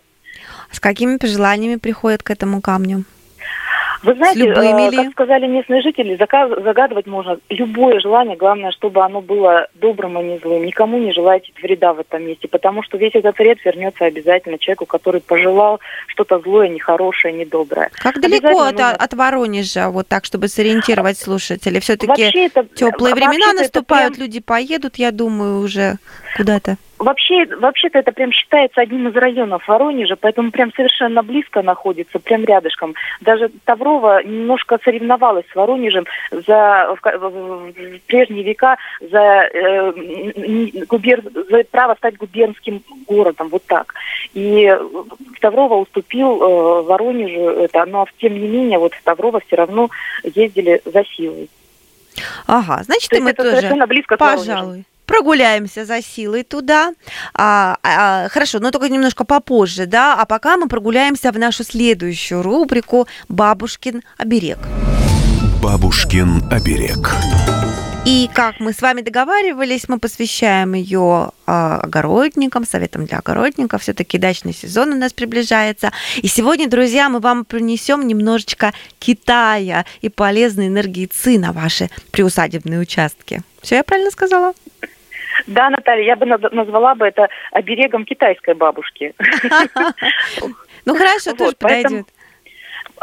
С 0.71 0.81
какими 0.81 1.17
пожеланиями 1.17 1.77
приходят 1.77 2.23
к 2.23 2.31
этому 2.31 2.61
камню? 2.61 3.05
Вы 4.03 4.15
знаете, 4.15 4.41
э, 4.49 4.53
как 5.05 5.13
сказали 5.13 5.47
местные 5.47 5.83
жители, 5.83 6.17
зака- 6.17 6.63
загадывать 6.63 7.07
можно 7.07 7.39
любое 7.49 7.99
желание, 8.01 8.37
главное, 8.37 8.71
чтобы 8.71 9.03
оно 9.03 9.21
было 9.21 9.67
добрым, 9.75 10.17
а 10.19 10.23
не 10.23 10.39
злым. 10.39 10.65
Никому 10.65 10.99
не 10.99 11.13
желайте 11.13 11.51
вреда 11.61 11.93
в 11.93 12.01
этом 12.01 12.25
месте, 12.25 12.47
потому 12.49 12.83
что 12.83 12.97
весь 12.97 13.15
этот 13.15 13.37
вред 13.39 13.59
вернется 13.65 14.05
обязательно 14.05 14.59
человеку, 14.59 14.87
который 14.87 15.21
пожелал 15.21 15.81
что-то 16.07 16.39
злое, 16.41 16.69
нехорошее, 16.69 17.35
недоброе. 17.35 17.91
Как 17.95 18.21
далеко 18.21 18.61
от, 18.61 18.73
нужно- 18.73 18.91
от 18.93 19.15
Воронежа, 19.15 19.89
вот 19.91 20.07
так, 20.09 20.25
чтобы 20.25 20.49
сориентировать 20.49 21.19
слушателей? 21.19 21.81
Все-таки 21.81 22.31
теплые 22.75 23.15
времена 23.15 23.33
вообще-то 23.47 23.51
это 23.51 23.63
наступают, 23.63 24.15
прям- 24.15 24.27
люди 24.27 24.41
поедут, 24.41 24.97
я 24.97 25.11
думаю, 25.11 25.61
уже 25.61 25.97
куда-то. 26.39 26.77
Вообще, 26.99 27.47
вообще-то 27.47 27.99
это 27.99 28.11
прям 28.13 28.33
считается 28.33 28.81
одним 28.81 29.09
из 29.09 29.15
районов 29.15 29.67
Воронежа, 29.69 30.17
поэтому 30.17 30.51
прям 30.51 30.73
совершенно 30.73 31.23
близко 31.23 31.63
находится, 31.63 32.19
прям 32.19 32.45
рядышком. 32.45 32.95
Даже 33.21 33.51
Таврова 33.65 34.23
немножко 34.25 34.79
соревновалась 34.83 35.45
с 35.53 35.55
Воронежем 35.55 36.07
за, 36.33 36.97
в, 36.97 37.01
в- 37.03 37.31
в- 37.31 38.01
прежние 38.07 38.43
века 38.43 38.77
за, 39.01 39.49
э, 39.53 39.93
губер- 40.89 41.31
за 41.51 41.65
право 41.71 41.95
стать 41.95 42.17
губернским 42.17 42.83
городом, 43.07 43.49
вот 43.49 43.65
так. 43.67 43.95
И 44.35 44.77
Таврова 45.41 45.75
уступил 45.75 46.43
э, 46.43 46.83
Воронежу 46.83 47.49
это, 47.51 47.85
но 47.85 48.07
тем 48.19 48.35
не 48.35 48.49
менее 48.49 48.79
вот 48.79 48.95
в 48.95 49.03
Таврова 49.03 49.41
все 49.47 49.57
равно 49.57 49.89
ездили 50.25 50.81
за 50.85 51.05
силой. 51.05 51.49
Ага, 52.47 52.83
значит, 52.83 53.11
То 53.11 53.21
мы 53.21 53.31
это 53.31 53.45
тоже, 53.45 53.57
совершенно 53.57 53.87
близко 53.87 54.17
к 54.17 54.21
Воронежу. 54.21 54.85
Прогуляемся 55.09 55.85
за 55.85 56.01
силой 56.03 56.45
туда. 56.45 56.93
А, 57.35 57.79
а, 57.83 58.29
хорошо, 58.29 58.61
но 58.61 58.71
только 58.71 58.89
немножко 58.89 59.25
попозже, 59.25 59.87
да? 59.87 60.15
А 60.15 60.27
пока 60.27 60.57
мы 60.57 60.69
прогуляемся 60.69 61.33
в 61.33 61.39
нашу 61.39 61.65
следующую 61.65 62.43
рубрику 62.43 63.09
«Бабушкин 63.29 64.03
оберег». 64.19 64.59
Бабушкин 65.61 66.45
оберег. 66.53 67.11
И 68.05 68.31
как 68.33 68.61
мы 68.61 68.73
с 68.73 68.81
вами 68.81 69.01
договаривались, 69.01 69.89
мы 69.89 69.99
посвящаем 69.99 70.75
ее 70.75 71.33
огородникам, 71.47 72.65
советам 72.65 73.07
для 73.07 73.19
огородников. 73.19 73.83
Все-таки 73.83 74.19
дачный 74.19 74.55
сезон 74.55 74.93
у 74.93 74.97
нас 74.97 75.13
приближается. 75.13 75.91
И 76.17 76.29
сегодня, 76.29 76.69
друзья, 76.69 77.09
мы 77.09 77.19
вам 77.21 77.45
принесем 77.45 78.07
немножечко 78.07 78.73
Китая 78.99 79.85
и 80.01 80.09
полезной 80.09 80.69
энергии 80.69 81.07
ЦИ 81.07 81.39
на 81.39 81.53
ваши 81.53 81.91
приусадебные 82.11 82.81
участки. 82.81 83.43
Все 83.63 83.77
я 83.77 83.85
правильно 83.85 84.11
сказала? 84.11 84.55
Да, 85.47 85.71
Наталья, 85.71 86.05
я 86.05 86.17
бы 86.17 86.27
наз- 86.27 86.55
назвала 86.55 86.95
бы 86.95 87.07
это 87.07 87.29
оберегом 87.53 88.05
китайской 88.05 88.55
бабушки. 88.55 89.15
Ну 90.85 90.95
хорошо, 90.97 91.35
тоже 91.35 91.55
подойдет. 91.57 92.07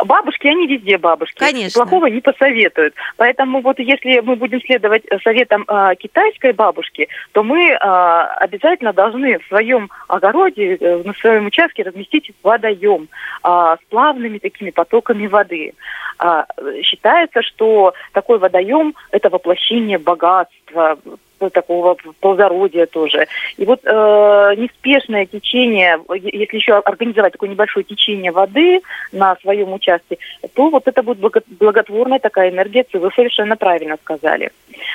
Бабушки, 0.04 0.48
они 0.48 0.68
везде 0.68 0.98
бабушки. 0.98 1.38
Конечно. 1.38 1.82
Плохого 1.84 2.08
не 2.08 2.20
посоветуют. 2.20 2.96
Поэтому 3.18 3.62
вот 3.62 3.80
если 3.80 4.20
мы 4.20 4.36
будем 4.36 4.62
следовать 4.62 5.04
э, 5.10 5.20
советам 5.24 5.66
э, 5.68 5.96
китайской 5.98 6.52
бабушки, 6.52 7.08
то 7.32 7.44
мы 7.44 7.70
э, 7.70 7.78
обязательно 7.78 8.92
должны 8.92 9.40
в 9.40 9.48
своем 9.48 9.90
огороде, 10.08 10.76
э, 10.76 11.04
на 11.04 11.14
своем 11.14 11.46
участке 11.46 11.84
разместить 11.84 12.32
водоем 12.44 13.08
э, 13.44 13.48
с 13.48 13.90
плавными 13.90 14.40
такими 14.40 14.72
потоками 14.72 15.28
воды. 15.28 15.74
Э, 16.20 16.44
считается, 16.84 17.42
что 17.42 17.94
такой 18.12 18.40
водоем– 18.40 18.96
это 19.12 19.30
воплощение 19.30 19.98
богатства, 19.98 20.98
ну, 21.46 21.50
такого 21.50 21.96
плодородия 22.20 22.86
тоже. 22.86 23.28
И 23.58 23.66
вот 23.66 23.82
э, 23.84 24.54
неспешное 24.58 25.26
течение, 25.26 26.00
если 26.10 26.56
еще 26.56 26.78
организовать 26.78 27.34
такое 27.34 27.50
небольшое 27.50 27.84
течение 27.84 28.32
воды 28.32 28.82
на 29.12 29.36
своем 29.38 29.74
участке, 29.74 30.18
то 30.54 30.70
вот 30.70 30.88
это 30.88 31.04
будет 31.04 31.20
благо- 31.20 31.44
благотворная 31.60 32.20
такая 32.20 32.50
энергия, 32.50 32.86
вы 32.94 33.12
совершенно 33.16 33.56
правильно 33.56 33.98
сказали. 34.04 34.50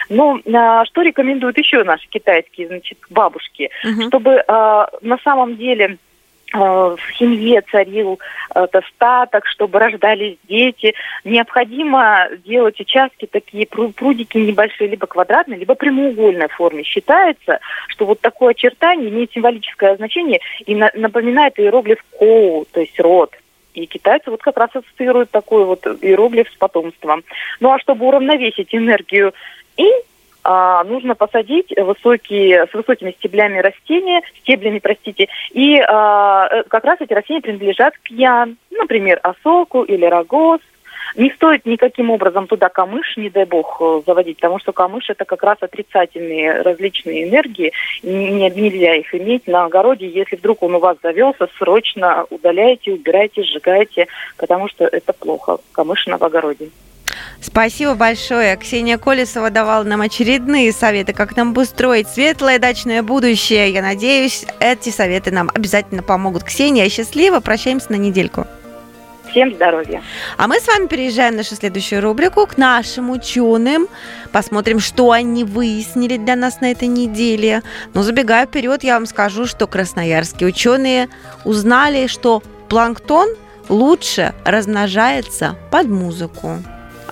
Но 0.08 0.40
а, 0.52 0.84
что 0.86 1.02
рекомендуют 1.02 1.58
еще 1.58 1.84
наши 1.84 2.08
китайские 2.08 2.68
значит, 2.68 2.98
бабушки? 3.10 3.70
Мгм. 3.84 4.08
Чтобы 4.08 4.42
а, 4.48 4.88
на 5.02 5.18
самом 5.18 5.56
деле 5.56 5.84
э, 5.84 5.96
в 6.52 6.98
семье 7.18 7.62
царил 7.70 8.18
э, 8.54 8.66
достаток, 8.72 9.46
чтобы 9.46 9.78
рождались 9.78 10.36
дети. 10.48 10.94
Необходимо 11.24 12.28
делать 12.44 12.80
участки 12.80 13.26
такие, 13.26 13.64
пру- 13.64 13.92
прудики 13.92 14.38
небольшие, 14.38 14.90
либо 14.90 15.06
квадратные, 15.06 15.58
либо 15.58 15.74
прямоугольной 15.74 16.48
форме. 16.48 16.82
Считается, 16.82 17.60
что 17.88 18.06
вот 18.06 18.20
такое 18.20 18.50
очертание 18.50 19.10
имеет 19.10 19.32
символическое 19.32 19.96
значение 19.96 20.40
и 20.66 20.74
на- 20.74 20.90
напоминает 20.94 21.58
иероглиф 21.58 22.04
коу, 22.18 22.66
то 22.72 22.80
есть 22.80 22.98
род. 22.98 23.30
И 23.74 23.86
китайцы 23.86 24.30
вот 24.30 24.42
как 24.42 24.56
раз 24.56 24.70
ассоциируют 24.74 25.30
такой 25.30 25.64
вот 25.64 25.86
иероглиф 25.86 26.48
с 26.50 26.56
потомством. 26.56 27.22
Ну 27.60 27.70
а 27.70 27.78
чтобы 27.78 28.06
уравновесить 28.06 28.74
энергию 28.74 29.32
и 29.76 29.88
а, 30.42 30.84
нужно 30.84 31.14
посадить 31.14 31.72
высокие, 31.76 32.66
с 32.66 32.74
высокими 32.74 33.12
стеблями 33.12 33.58
растения, 33.58 34.22
стеблями, 34.40 34.78
простите, 34.78 35.28
и 35.52 35.80
а, 35.80 36.48
э, 36.50 36.62
как 36.68 36.84
раз 36.84 37.00
эти 37.00 37.12
растения 37.12 37.40
принадлежат 37.40 37.94
к 37.98 38.08
ян, 38.08 38.56
например, 38.70 39.20
осоку 39.22 39.82
или 39.82 40.04
рогоз. 40.04 40.60
Не 41.16 41.30
стоит 41.30 41.66
никаким 41.66 42.10
образом 42.10 42.46
туда 42.46 42.68
камыш, 42.68 43.16
не 43.16 43.30
дай 43.30 43.44
бог, 43.44 43.78
э, 43.80 44.02
заводить, 44.06 44.36
потому 44.36 44.60
что 44.60 44.72
камыш 44.72 45.10
это 45.10 45.24
как 45.24 45.42
раз 45.42 45.58
отрицательные 45.60 46.62
различные 46.62 47.28
энергии, 47.28 47.72
не- 48.02 48.48
нельзя 48.50 48.94
их 48.94 49.12
иметь 49.14 49.46
на 49.48 49.64
огороде. 49.64 50.06
Если 50.06 50.36
вдруг 50.36 50.62
он 50.62 50.76
у 50.76 50.78
вас 50.78 50.96
завелся, 51.02 51.48
срочно 51.58 52.26
удаляйте, 52.30 52.92
убирайте, 52.92 53.42
сжигайте, 53.42 54.06
потому 54.36 54.68
что 54.68 54.84
это 54.84 55.12
плохо, 55.12 55.58
камыш 55.72 56.06
в 56.06 56.24
огороде. 56.24 56.70
Спасибо 57.42 57.94
большое. 57.94 58.56
Ксения 58.56 58.98
Колесова 58.98 59.50
давала 59.50 59.82
нам 59.82 60.02
очередные 60.02 60.72
советы, 60.72 61.12
как 61.12 61.36
нам 61.36 61.56
устроить 61.56 62.08
светлое 62.08 62.58
дачное 62.58 63.02
будущее. 63.02 63.72
Я 63.72 63.80
надеюсь, 63.82 64.44
эти 64.60 64.90
советы 64.90 65.30
нам 65.30 65.50
обязательно 65.54 66.02
помогут. 66.02 66.44
Ксения, 66.44 66.88
счастливо. 66.90 67.40
Прощаемся 67.40 67.92
на 67.92 67.96
недельку. 67.96 68.46
Всем 69.30 69.54
здоровья! 69.54 70.02
А 70.36 70.48
мы 70.48 70.58
с 70.58 70.66
вами 70.66 70.88
переезжаем 70.88 71.34
в 71.34 71.36
нашу 71.36 71.54
следующую 71.54 72.02
рубрику 72.02 72.46
к 72.46 72.58
нашим 72.58 73.10
ученым. 73.10 73.86
Посмотрим, 74.32 74.80
что 74.80 75.12
они 75.12 75.44
выяснили 75.44 76.16
для 76.16 76.34
нас 76.34 76.60
на 76.60 76.72
этой 76.72 76.88
неделе. 76.88 77.62
Но 77.94 78.02
забегая 78.02 78.46
вперед, 78.46 78.82
я 78.82 78.94
вам 78.94 79.06
скажу, 79.06 79.46
что 79.46 79.68
красноярские 79.68 80.48
ученые 80.48 81.08
узнали, 81.44 82.08
что 82.08 82.42
планктон 82.68 83.28
лучше 83.68 84.34
размножается 84.44 85.56
под 85.70 85.86
музыку. 85.86 86.58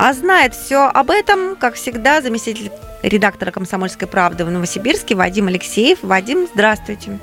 А 0.01 0.13
знает 0.13 0.55
все 0.55 0.89
об 0.95 1.11
этом, 1.11 1.57
как 1.57 1.75
всегда, 1.75 2.21
заместитель 2.21 2.71
редактора 3.03 3.51
«Комсомольской 3.51 4.07
правды» 4.07 4.45
в 4.45 4.51
Новосибирске 4.51 5.17
Вадим 5.17 5.49
Алексеев. 5.49 5.99
Вадим, 6.03 6.47
здравствуйте. 6.55 7.19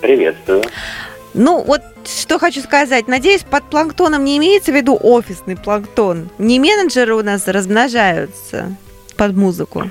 Приветствую. 0.00 0.64
Ну, 1.34 1.62
вот 1.62 1.82
что 2.04 2.40
хочу 2.40 2.60
сказать. 2.62 3.06
Надеюсь, 3.06 3.44
под 3.44 3.62
планктоном 3.70 4.24
не 4.24 4.38
имеется 4.38 4.72
в 4.72 4.74
виду 4.74 4.98
офисный 5.00 5.56
планктон. 5.56 6.30
Не 6.38 6.58
менеджеры 6.58 7.14
у 7.14 7.22
нас 7.22 7.46
размножаются 7.46 8.74
под 9.16 9.36
музыку. 9.36 9.84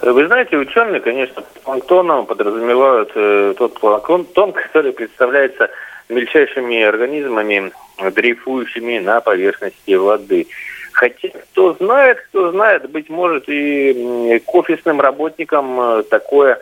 Вы 0.00 0.28
знаете, 0.28 0.56
ученые, 0.56 1.00
конечно, 1.00 1.42
под 1.42 1.62
планктоном 1.64 2.26
подразумевают 2.26 3.10
э, 3.16 3.54
тот 3.58 3.80
планктон, 3.80 4.52
который 4.52 4.92
представляется 4.92 5.70
мельчайшими 6.08 6.82
организмами, 6.82 7.72
дрейфующими 7.98 9.00
на 9.00 9.20
поверхности 9.20 9.94
воды. 9.94 10.46
Хотя, 10.94 11.28
кто 11.28 11.74
знает, 11.74 12.18
кто 12.28 12.52
знает, 12.52 12.88
быть 12.88 13.10
может, 13.10 13.48
и 13.48 14.40
к 14.46 14.54
офисным 14.54 15.00
работникам 15.00 15.80
э, 15.80 16.02
такое 16.04 16.60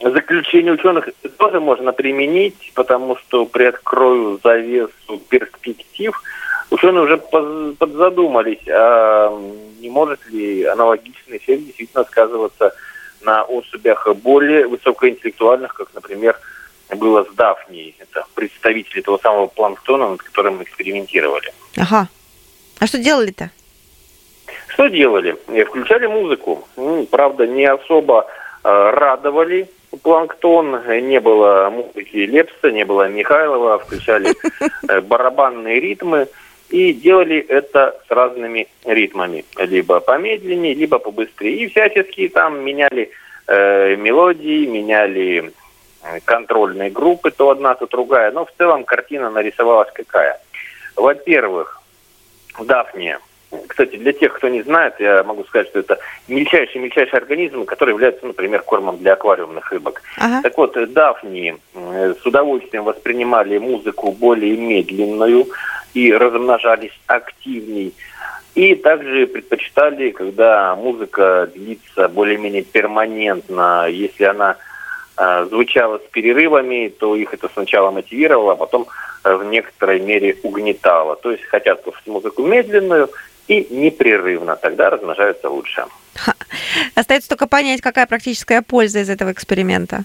заключение 0.00 0.72
ученых 0.72 1.08
тоже 1.38 1.60
можно 1.60 1.92
применить, 1.92 2.72
потому 2.74 3.16
что 3.16 3.46
приоткрою 3.46 4.40
завесу 4.42 5.22
перспектив. 5.28 6.20
Ученые 6.70 7.04
уже 7.04 7.18
подзадумались, 7.18 8.66
а 8.68 9.30
не 9.80 9.88
может 9.90 10.26
ли 10.26 10.64
аналогичный 10.64 11.36
эффект 11.36 11.64
действительно 11.64 12.02
сказываться 12.02 12.74
на 13.20 13.42
особях 13.42 14.08
более 14.16 14.66
высокоинтеллектуальных, 14.66 15.72
как, 15.74 15.94
например, 15.94 16.36
было 16.96 17.22
с 17.22 17.32
Дафнией. 17.34 17.94
Это 18.00 18.26
представители 18.34 19.02
того 19.02 19.18
самого 19.18 19.46
планктона, 19.46 20.10
над 20.10 20.22
которым 20.22 20.56
мы 20.56 20.64
экспериментировали. 20.64 21.52
Ага. 21.76 22.08
А 22.82 22.86
что 22.88 22.98
делали-то? 22.98 23.50
Что 24.66 24.88
делали? 24.88 25.36
Включали 25.66 26.06
музыку. 26.06 26.66
Ну, 26.76 27.06
правда, 27.06 27.46
не 27.46 27.64
особо 27.64 28.26
э, 28.64 28.90
радовали 28.90 29.68
планктон. 30.02 30.80
Не 30.88 31.20
было 31.20 31.70
музыки 31.70 32.16
Лепса, 32.16 32.72
не 32.72 32.84
было 32.84 33.08
Михайлова. 33.08 33.78
Включали 33.78 34.34
э, 34.88 35.00
барабанные 35.02 35.78
ритмы. 35.78 36.26
И 36.70 36.92
делали 36.92 37.38
это 37.38 37.96
с 38.08 38.10
разными 38.10 38.66
ритмами. 38.84 39.44
Либо 39.58 40.00
помедленнее, 40.00 40.74
либо 40.74 40.98
побыстрее. 40.98 41.58
И 41.58 41.68
всячески 41.68 42.28
там 42.30 42.64
меняли 42.64 43.12
э, 43.46 43.94
мелодии, 43.94 44.66
меняли 44.66 45.52
Э, 46.02 46.18
контрольные 46.24 46.90
группы, 46.90 47.30
то 47.30 47.50
одна, 47.50 47.74
то 47.74 47.86
другая. 47.86 48.32
Но 48.32 48.44
в 48.44 48.52
целом 48.58 48.84
картина 48.84 49.30
нарисовалась 49.30 49.90
какая? 49.94 50.40
Во-первых, 50.96 51.80
Дафния. 52.60 53.20
Кстати, 53.68 53.96
для 53.96 54.12
тех, 54.12 54.32
кто 54.32 54.48
не 54.48 54.62
знает, 54.62 54.94
я 54.98 55.22
могу 55.24 55.44
сказать, 55.44 55.68
что 55.68 55.80
это 55.80 55.98
мельчайший-мельчайший 56.28 57.18
организм, 57.18 57.66
который 57.66 57.90
является, 57.90 58.26
например, 58.26 58.62
кормом 58.62 58.96
для 58.98 59.12
аквариумных 59.12 59.70
рыбок. 59.70 60.00
Ага. 60.16 60.40
Так 60.42 60.56
вот, 60.56 60.76
Дафни 60.92 61.56
э, 61.74 62.14
с 62.20 62.24
удовольствием 62.24 62.84
воспринимали 62.84 63.58
музыку 63.58 64.10
более 64.12 64.56
медленную 64.56 65.48
и 65.92 66.12
размножались 66.12 66.98
активней. 67.06 67.94
И 68.54 68.74
также 68.74 69.26
предпочитали, 69.26 70.10
когда 70.10 70.74
музыка 70.74 71.50
длится 71.54 72.08
более-менее 72.08 72.62
перманентно, 72.62 73.86
если 73.88 74.24
она 74.24 74.56
Э, 75.14 75.46
звучало 75.48 75.98
с 75.98 76.10
перерывами, 76.10 76.88
то 76.88 77.14
их 77.14 77.34
это 77.34 77.48
сначала 77.52 77.90
мотивировало, 77.90 78.52
а 78.52 78.56
потом 78.56 78.86
в 79.24 79.44
некоторой 79.44 80.00
мере 80.00 80.36
угнетало. 80.42 81.16
То 81.16 81.30
есть 81.30 81.44
хотят 81.44 81.82
слушать 81.82 82.06
музыку 82.06 82.42
медленную 82.42 83.10
и 83.48 83.66
непрерывно, 83.70 84.56
тогда 84.56 84.90
размножаются 84.90 85.48
лучше. 85.48 85.86
Ха. 86.14 86.34
Остается 86.94 87.28
только 87.28 87.46
понять, 87.46 87.80
какая 87.80 88.06
практическая 88.06 88.62
польза 88.62 89.00
из 89.00 89.10
этого 89.10 89.32
эксперимента. 89.32 90.04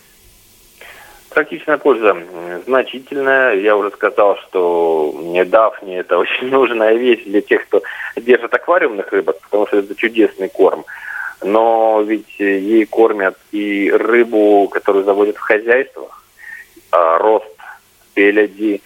Практическая 1.29 1.77
польза 1.77 2.17
значительная. 2.65 3.55
Я 3.55 3.75
уже 3.75 3.91
сказал, 3.91 4.37
что 4.37 5.13
Дафни 5.45 5.97
это 5.97 6.17
очень 6.19 6.49
нужная 6.49 6.95
вещь 6.95 7.23
для 7.25 7.41
тех, 7.41 7.65
кто 7.67 7.83
держит 8.15 8.53
аквариумных 8.53 9.11
рыбок, 9.11 9.39
потому 9.41 9.67
что 9.67 9.77
это 9.77 9.93
чудесный 9.95 10.49
корм 10.49 10.85
но 11.41 12.01
ведь 12.01 12.39
ей 12.39 12.85
кормят 12.85 13.37
и 13.51 13.91
рыбу, 13.91 14.67
которую 14.69 15.05
заводят 15.05 15.37
в 15.37 15.41
хозяйствах, 15.41 16.23
а, 16.91 17.17
рост 17.19 17.45
пеледи, 18.13 18.75
э, 18.75 18.79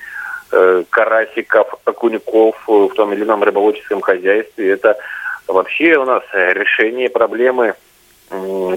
карасиков, 0.89 1.75
окуньков 1.85 2.55
в 2.67 2.89
том 2.89 3.13
или 3.13 3.23
ином 3.23 3.43
рыбоводческом 3.43 4.01
хозяйстве. 4.01 4.71
Это 4.71 4.97
вообще 5.47 5.97
у 5.97 6.05
нас 6.05 6.23
решение 6.33 7.09
проблемы 7.09 7.75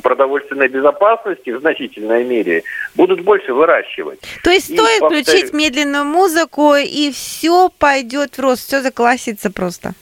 продовольственной 0.03 0.69
безопасности 0.69 1.51
в 1.51 1.61
значительной 1.61 2.25
мере 2.25 2.65
будут 2.95 3.21
больше 3.21 3.53
выращивать. 3.53 4.21
То 4.43 4.51
есть 4.51 4.71
и 4.71 4.77
стоит 4.77 5.01
повторю... 5.01 5.23
включить 5.23 5.53
медленную 5.53 6.05
музыку, 6.05 6.75
и 6.75 7.13
все 7.13 7.69
пойдет 7.79 8.37
в 8.37 8.41
рост, 8.41 8.67
все 8.67 8.81
заколосится 8.81 9.51
просто. 9.51 9.93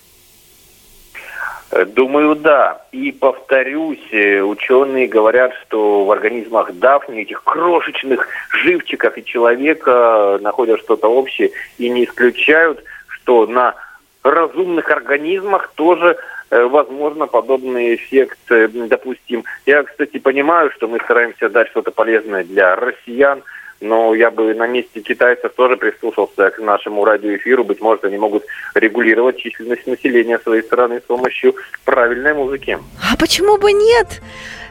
Э, 1.73 1.87
думаю, 1.87 2.37
да. 2.37 2.83
И 2.93 3.13
повторюсь, 3.13 4.07
э, 4.13 4.43
ученые 4.43 5.09
говорят, 5.09 5.53
что 5.63 6.05
в 6.05 6.13
организмах 6.13 6.73
дафни, 6.75 7.23
этих 7.23 7.43
крошечных 7.43 8.29
живчиков 8.51 9.17
и 9.17 9.25
человека 9.25 10.39
находят 10.43 10.81
что-то 10.81 11.09
общее 11.09 11.51
и 11.79 11.89
не 11.89 12.05
исключают, 12.05 12.85
что 13.09 13.47
на 13.47 13.75
разумных 14.23 14.91
организмах 14.91 15.73
тоже 15.75 16.19
э, 16.51 16.63
возможно 16.63 17.27
подобный 17.27 17.95
эффект 17.95 18.39
допустим. 18.49 19.45
Я, 19.65 19.83
кстати, 19.83 20.19
понимаю, 20.19 20.71
что 20.73 20.89
мы 20.89 20.99
стараемся 21.01 21.49
дать 21.49 21.69
что-то 21.71 21.91
полезное 21.91 22.45
для 22.45 22.77
россиян, 22.77 23.43
но 23.83 24.15
я 24.15 24.31
бы 24.31 24.55
на 24.55 24.67
месте 24.67 25.01
китайцев 25.01 25.53
тоже 25.55 25.77
прислушался 25.77 26.51
к 26.51 26.59
нашему 26.59 27.05
радиоэфиру. 27.05 27.65
Быть 27.65 27.81
может, 27.81 28.05
они 28.05 28.17
могут 28.17 28.45
регулировать 28.75 29.39
численность 29.39 29.87
населения 29.87 30.39
своей 30.39 30.63
страны 30.63 31.01
с 31.01 31.03
помощью 31.03 31.55
правильной 31.85 32.35
музыки. 32.35 32.79
А 33.11 33.17
почему 33.17 33.59
бы 33.59 33.73
нет? 33.73 34.21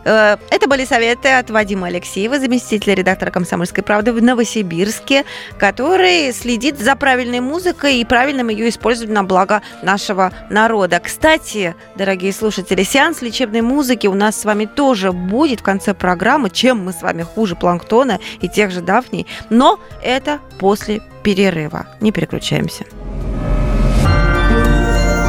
Э, 0.03 0.37
это 0.49 0.67
были 0.67 0.85
советы 0.85 1.29
от 1.29 1.49
Вадима 1.49 1.87
Алексеева, 1.87 2.39
заместителя 2.39 2.95
редактора 2.95 3.31
«Комсомольской 3.31 3.83
правды» 3.83 4.13
в 4.13 4.21
Новосибирске, 4.21 5.25
который 5.57 6.31
следит 6.33 6.79
за 6.79 6.95
правильной 6.95 7.39
музыкой 7.39 7.97
и 7.97 8.05
правильным 8.05 8.49
ее 8.49 8.69
использованием 8.69 9.15
на 9.15 9.23
благо 9.23 9.61
нашего 9.83 10.31
народа. 10.49 10.99
Кстати, 11.03 11.75
дорогие 11.95 12.33
слушатели, 12.33 12.83
сеанс 12.83 13.21
лечебной 13.21 13.61
музыки 13.61 14.07
у 14.07 14.13
нас 14.13 14.39
с 14.39 14.45
вами 14.45 14.65
тоже 14.65 15.11
будет 15.11 15.59
в 15.59 15.63
конце 15.63 15.93
программы. 15.93 16.49
Чем 16.49 16.83
мы 16.83 16.93
с 16.93 17.01
вами 17.01 17.23
хуже 17.23 17.55
планктона 17.55 18.19
и 18.41 18.49
тех 18.49 18.71
же 18.71 18.81
дафней? 19.01 19.25
Но 19.49 19.79
это 20.03 20.39
после 20.59 21.01
перерыва. 21.23 21.87
Не 21.99 22.11
переключаемся. 22.11 22.85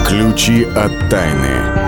Ключи 0.06 0.64
от 0.64 0.92
тайны. 1.08 1.82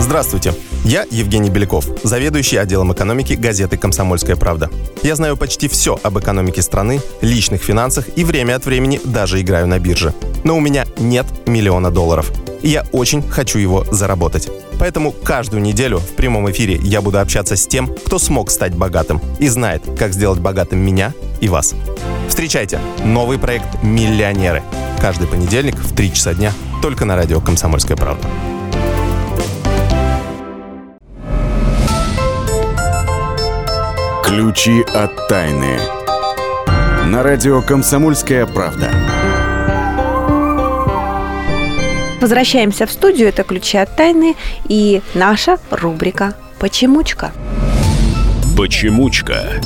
Здравствуйте, 0.00 0.54
я 0.84 1.04
Евгений 1.10 1.50
Беляков, 1.50 1.86
заведующий 2.04 2.56
отделом 2.56 2.92
экономики 2.92 3.32
газеты 3.32 3.76
«Комсомольская 3.76 4.36
правда». 4.36 4.70
Я 5.02 5.16
знаю 5.16 5.36
почти 5.36 5.66
все 5.66 5.98
об 6.04 6.18
экономике 6.18 6.62
страны, 6.62 7.00
личных 7.20 7.62
финансах 7.62 8.06
и 8.16 8.22
время 8.22 8.54
от 8.54 8.64
времени 8.64 9.00
даже 9.02 9.40
играю 9.40 9.66
на 9.66 9.80
бирже. 9.80 10.14
Но 10.44 10.56
у 10.56 10.60
меня 10.60 10.84
нет 10.98 11.26
миллиона 11.46 11.90
долларов. 11.90 12.30
И 12.62 12.68
я 12.68 12.84
очень 12.92 13.22
хочу 13.28 13.58
его 13.58 13.84
заработать. 13.90 14.48
Поэтому 14.78 15.12
каждую 15.12 15.62
неделю 15.62 15.98
в 15.98 16.10
прямом 16.16 16.50
эфире 16.50 16.76
я 16.82 17.00
буду 17.00 17.20
общаться 17.20 17.56
с 17.56 17.66
тем, 17.66 17.86
кто 17.86 18.18
смог 18.18 18.50
стать 18.50 18.74
богатым 18.74 19.20
и 19.38 19.48
знает, 19.48 19.82
как 19.98 20.12
сделать 20.12 20.40
богатым 20.40 20.80
меня 20.80 21.12
и 21.40 21.48
вас. 21.48 21.74
Встречайте 22.28 22.80
новый 23.04 23.38
проект 23.38 23.82
«Миллионеры». 23.82 24.62
Каждый 25.00 25.28
понедельник 25.28 25.76
в 25.76 25.94
3 25.94 26.12
часа 26.12 26.34
дня 26.34 26.52
только 26.82 27.04
на 27.04 27.16
радио 27.16 27.40
«Комсомольская 27.40 27.96
правда». 27.96 28.26
Ключи 34.24 34.82
от 34.94 35.28
тайны. 35.28 35.78
На 37.06 37.22
радио 37.22 37.62
«Комсомольская 37.62 38.46
правда». 38.46 38.90
Возвращаемся 42.24 42.86
в 42.86 42.90
студию. 42.90 43.28
Это 43.28 43.42
«Ключи 43.42 43.76
от 43.76 43.96
тайны» 43.96 44.34
и 44.66 45.02
наша 45.12 45.58
рубрика 45.70 46.34
«Почемучка». 46.58 47.32
Почемучка. 48.56 49.60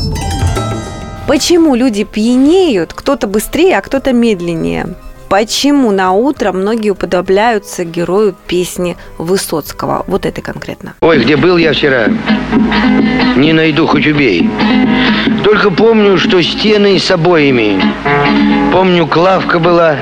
Почему 1.29 1.77
люди 1.77 2.03
пьянеют, 2.03 2.95
кто-то 2.95 3.29
быстрее, 3.29 3.79
а 3.79 3.81
кто-то 3.81 4.13
медленнее? 4.13 4.97
Почему 5.29 5.93
на 5.93 6.11
утро 6.11 6.51
многие 6.51 6.91
уподобляются 6.91 7.85
герою 7.85 8.35
песни 8.49 8.97
Высоцкого? 9.19 10.03
Вот 10.09 10.27
этой 10.27 10.41
конкретно. 10.41 10.95
Ой, 11.01 11.23
где 11.23 11.37
был 11.37 11.59
я 11.59 11.73
вчера? 11.73 12.09
Не 13.37 13.53
найду, 13.53 13.87
хоть 13.87 14.05
убей. 14.05 14.51
Только 15.45 15.71
помню, 15.71 16.19
что 16.19 16.43
стены 16.43 16.99
с 16.99 17.09
обоями. 17.13 17.81
Помню, 18.73 19.07
Клавка 19.07 19.61
была 19.61 19.97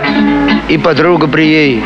и 0.70 0.78
подруга 0.78 1.28
при 1.28 1.42
ей. 1.42 1.82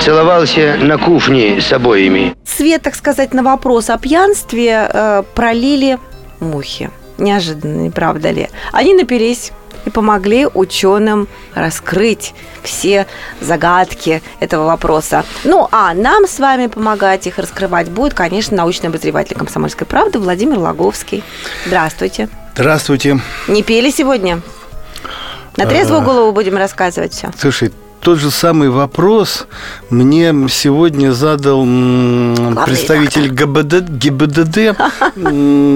Целовался 0.00 0.76
на 0.80 0.98
кухне 0.98 1.60
с 1.60 1.72
обоими. 1.72 2.34
Свет, 2.44 2.82
так 2.82 2.94
сказать, 2.94 3.34
на 3.34 3.42
вопрос 3.42 3.90
о 3.90 3.98
пьянстве 3.98 4.88
э, 4.92 5.22
пролили 5.34 5.98
мухи. 6.40 6.90
Неожиданно, 7.18 7.82
не 7.82 7.90
правда 7.90 8.30
ли? 8.30 8.48
Они 8.72 8.94
напились 8.94 9.52
и 9.84 9.90
помогли 9.90 10.46
ученым 10.46 11.28
раскрыть 11.54 12.34
все 12.62 13.06
загадки 13.40 14.22
этого 14.40 14.66
вопроса. 14.66 15.24
Ну, 15.44 15.68
а 15.72 15.94
нам 15.94 16.26
с 16.26 16.38
вами 16.38 16.66
помогать 16.68 17.26
их 17.26 17.38
раскрывать 17.38 17.90
будет, 17.90 18.14
конечно, 18.14 18.56
научный 18.56 18.88
обозреватель 18.88 19.36
«Комсомольской 19.36 19.86
правды» 19.86 20.18
Владимир 20.18 20.58
Логовский. 20.58 21.24
Здравствуйте. 21.66 22.28
Здравствуйте. 22.54 23.20
Не 23.48 23.62
пили 23.62 23.90
сегодня? 23.90 24.40
На 25.56 25.66
трезвую 25.66 26.02
голову 26.02 26.30
будем 26.30 26.56
рассказывать 26.56 27.12
все. 27.12 27.32
Слушай, 27.36 27.72
тот 28.00 28.18
же 28.18 28.30
самый 28.30 28.70
вопрос 28.70 29.46
мне 29.90 30.34
сегодня 30.48 31.12
задал 31.12 31.62
представитель 32.64 33.30
ГБД, 33.30 33.88
ГИБДД, 33.90 34.76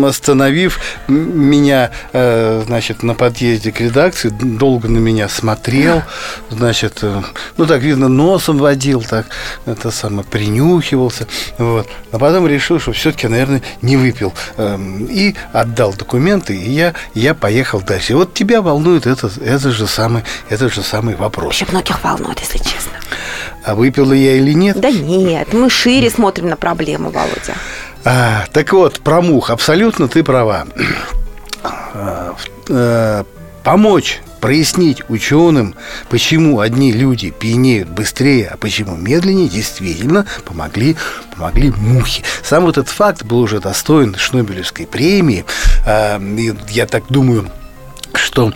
остановив 0.04 0.80
меня, 1.08 1.90
э, 2.12 2.62
значит, 2.66 3.02
на 3.02 3.14
подъезде 3.14 3.72
к 3.72 3.80
редакции, 3.80 4.28
долго 4.30 4.88
на 4.88 4.98
меня 4.98 5.28
смотрел, 5.28 6.02
значит, 6.50 6.98
э, 7.02 7.22
ну, 7.56 7.66
так 7.66 7.82
видно, 7.82 8.08
носом 8.08 8.58
водил, 8.58 9.02
так, 9.02 9.26
это 9.66 9.90
самое, 9.90 10.24
принюхивался, 10.24 11.26
вот. 11.58 11.88
А 12.12 12.18
потом 12.18 12.46
решил, 12.46 12.78
что 12.78 12.92
все-таки, 12.92 13.28
наверное, 13.28 13.62
не 13.80 13.96
выпил. 13.96 14.32
Эм, 14.56 15.06
и 15.06 15.34
отдал 15.52 15.94
документы, 15.94 16.54
и 16.54 16.70
я, 16.70 16.94
я 17.14 17.34
поехал 17.34 17.80
дальше. 17.80 18.12
И 18.12 18.16
вот 18.16 18.34
тебя 18.34 18.62
волнует 18.62 19.06
этот, 19.06 19.38
этот, 19.38 19.72
же 19.72 19.86
самый, 19.86 20.22
этот 20.48 20.72
же 20.72 20.82
самый 20.82 21.14
вопрос. 21.14 21.48
Очень 21.48 21.68
многих 21.70 22.02
волнует, 22.02 22.11
если 22.40 22.58
честно. 22.58 22.92
А 23.64 23.74
выпила 23.74 24.12
я 24.12 24.36
или 24.36 24.52
нет? 24.52 24.80
Да 24.80 24.90
нет, 24.90 25.52
мы 25.52 25.70
шире 25.70 26.10
смотрим 26.10 26.48
на 26.48 26.56
проблему, 26.56 27.10
Володя. 27.10 27.54
А, 28.04 28.44
так 28.52 28.72
вот, 28.72 29.00
про 29.00 29.20
мух, 29.20 29.50
абсолютно 29.50 30.08
ты 30.08 30.24
права. 30.24 30.66
А, 31.94 32.34
э, 32.68 33.24
помочь 33.62 34.20
прояснить 34.40 35.08
ученым, 35.08 35.76
почему 36.10 36.58
одни 36.58 36.92
люди 36.92 37.30
пьянеют 37.30 37.88
быстрее, 37.88 38.48
а 38.52 38.56
почему 38.56 38.96
медленнее, 38.96 39.48
действительно 39.48 40.26
помогли, 40.44 40.96
помогли 41.36 41.70
мухи. 41.70 42.24
Сам 42.42 42.66
этот 42.66 42.88
факт 42.88 43.22
был 43.22 43.38
уже 43.38 43.60
достоин 43.60 44.16
Шнобелевской 44.16 44.86
премии. 44.86 45.44
А, 45.86 46.20
я 46.70 46.86
так 46.86 47.04
думаю, 47.08 47.48
что 48.14 48.52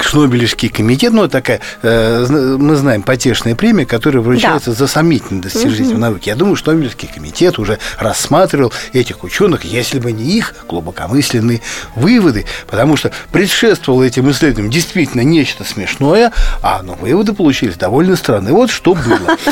Шнобелевский 0.00 0.68
комитет, 0.68 1.12
ну, 1.12 1.28
такая, 1.28 1.60
э, 1.82 2.26
мы 2.58 2.76
знаем, 2.76 3.02
потешная 3.02 3.54
премия, 3.54 3.86
которая 3.86 4.22
вручается 4.22 4.70
да. 4.70 4.76
за 4.76 4.86
сомнительные 4.86 5.42
достижения 5.42 5.90
угу. 5.90 5.96
в 5.96 5.98
науке. 5.98 6.30
Я 6.30 6.36
думаю, 6.36 6.56
Шнобелевский 6.56 7.08
комитет 7.08 7.58
уже 7.58 7.78
рассматривал 7.98 8.72
этих 8.92 9.24
ученых, 9.24 9.64
если 9.64 9.98
бы 9.98 10.12
не 10.12 10.24
их 10.24 10.54
глубокомысленные 10.68 11.62
выводы, 11.94 12.46
потому 12.66 12.96
что 12.96 13.12
предшествовало 13.32 14.02
этим 14.02 14.30
исследованиям 14.30 14.70
действительно 14.70 15.22
нечто 15.22 15.64
смешное, 15.64 16.32
а 16.62 16.82
но 16.82 16.94
выводы 16.94 17.32
получились 17.32 17.76
довольно 17.76 18.16
странные. 18.16 18.52
Вот 18.54 18.70
что 18.70 18.94
было. 18.94 19.36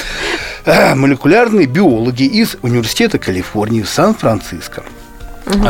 Э, 0.67 0.97
молекулярные 0.97 1.67
биологи 1.67 2.25
из 2.25 2.57
Университета 2.61 3.21
Калифорнии 3.21 3.83
в 3.83 3.89
Сан-Франциско, 3.89 4.83
угу. 5.47 5.65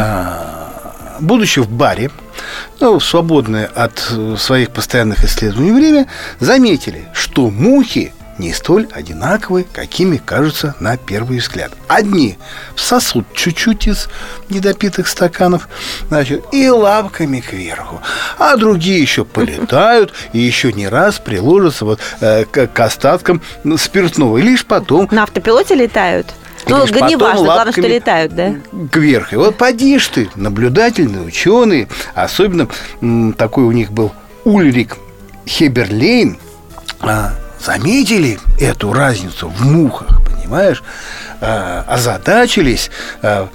Будучи 1.21 1.61
в 1.61 1.69
баре, 1.69 2.11
ну, 2.81 3.01
свободное 3.01 3.67
от 3.67 4.07
э, 4.11 4.37
своих 4.39 4.71
постоянных 4.71 5.25
исследований 5.25 5.73
время, 5.73 6.07
заметили, 6.41 7.07
что 7.15 7.51
мухи 7.51 8.13
не 8.39 8.53
столь 8.53 8.87
одинаковые, 8.93 9.65
какими 9.73 10.19
кажутся 10.19 10.75
на 10.81 10.97
первый 10.97 11.39
взгляд. 11.39 11.73
Одни 11.89 12.37
сосут 12.75 13.27
чуть-чуть 13.33 13.87
из 13.87 14.09
недопитых 14.49 15.09
стаканов, 15.09 15.69
значит, 16.09 16.45
и 16.53 16.69
лапками 16.69 17.41
кверху, 17.41 18.01
а 18.39 18.57
другие 18.57 19.01
еще 19.01 19.25
полетают 19.25 20.13
и 20.33 20.39
еще 20.39 20.73
не 20.73 20.89
раз 20.89 21.19
приложатся 21.19 21.85
вот 21.85 22.01
э, 22.21 22.45
к 22.45 22.81
остаткам 22.81 23.41
спиртного. 23.77 24.39
И 24.39 24.43
лишь 24.43 24.65
потом... 24.65 25.09
На 25.11 25.23
автопилоте 25.23 25.75
летают? 25.75 26.27
Ну, 26.69 26.87
не 26.87 27.17
важно, 27.17 27.45
главное, 27.45 27.73
что 27.73 27.81
летают, 27.83 28.35
да? 28.35 28.55
Кверх. 28.91 29.33
И 29.33 29.37
вот 29.37 29.57
поди 29.57 29.99
ты, 29.99 30.29
наблюдательные 30.35 31.23
ученые, 31.23 31.89
особенно 32.15 32.69
такой 33.37 33.65
у 33.65 33.73
них 33.73 33.93
был 33.93 34.13
Ульрик 34.45 34.97
Хеберлейн, 35.47 36.39
а, 37.01 37.35
заметили 37.61 38.39
эту 38.61 38.93
разницу 38.93 39.49
в 39.49 39.65
мухах, 39.65 40.21
понимаешь? 40.47 40.83
А, 41.41 41.85
озадачились, 41.89 42.91
а, 43.23 43.49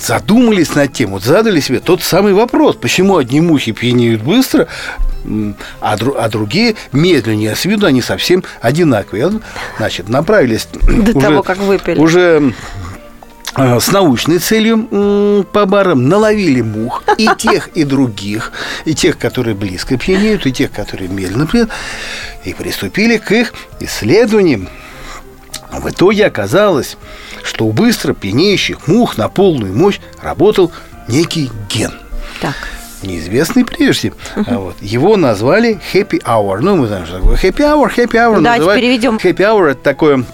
задумались 0.00 0.74
над 0.74 0.92
тем, 0.92 1.10
вот 1.10 1.22
задали 1.22 1.60
себе 1.60 1.80
тот 1.80 2.02
самый 2.02 2.32
вопрос, 2.34 2.76
почему 2.76 3.16
одни 3.16 3.40
мухи 3.40 3.72
пьянеют 3.72 4.22
быстро, 4.22 4.68
а, 5.80 5.96
а 5.96 6.28
другие 6.28 6.76
медленнее. 6.92 7.54
С 7.54 7.64
виду 7.64 7.86
они 7.86 8.02
совсем 8.02 8.44
одинаковые. 8.60 9.40
Значит, 9.78 10.08
направились 10.08 10.68
до 10.72 11.16
уже, 11.16 11.26
того, 11.26 11.42
как 11.42 11.58
выпили. 11.58 11.98
Уже 11.98 12.54
а, 13.54 13.80
с 13.80 13.90
научной 13.90 14.38
целью 14.38 15.44
по 15.52 15.66
барам 15.66 16.08
наловили 16.08 16.60
мух 16.60 17.02
и 17.16 17.28
тех, 17.38 17.68
и 17.68 17.84
других, 17.84 18.52
и 18.84 18.94
тех, 18.94 19.18
которые 19.18 19.54
близко 19.54 19.96
пьянеют, 19.98 20.46
и 20.46 20.52
тех, 20.52 20.70
которые 20.70 21.08
медленно 21.08 21.46
пьют, 21.46 21.70
и 22.44 22.52
приступили 22.52 23.16
к 23.16 23.32
их 23.32 23.52
исследованиям. 23.80 24.68
В 25.72 25.88
итоге 25.90 26.26
оказалось, 26.26 26.96
что 27.42 27.66
у 27.66 27.72
быстро 27.72 28.14
пьянеющих 28.14 28.86
мух 28.88 29.18
на 29.18 29.28
полную 29.28 29.74
мощь 29.74 30.00
работал 30.22 30.72
некий 31.08 31.50
ген. 31.68 31.92
Так 32.40 32.54
неизвестный 33.02 33.64
прежде. 33.64 34.12
Uh-huh. 34.36 34.58
Вот. 34.58 34.76
Его 34.80 35.16
назвали 35.16 35.80
Happy 35.92 36.20
Hour. 36.22 36.58
Ну, 36.60 36.76
мы 36.76 36.86
знаем, 36.86 37.06
что 37.06 37.18
такое 37.18 37.36
Happy 37.36 37.60
Hour. 37.60 37.94
Happy 37.94 38.14
Hour 38.14 38.40
Давайте 38.40 38.58
называют... 38.58 38.80
переведем. 38.80 39.16
Happy 39.16 39.36
Hour– 39.36 39.66
это 39.70 39.82
такое 39.82 40.24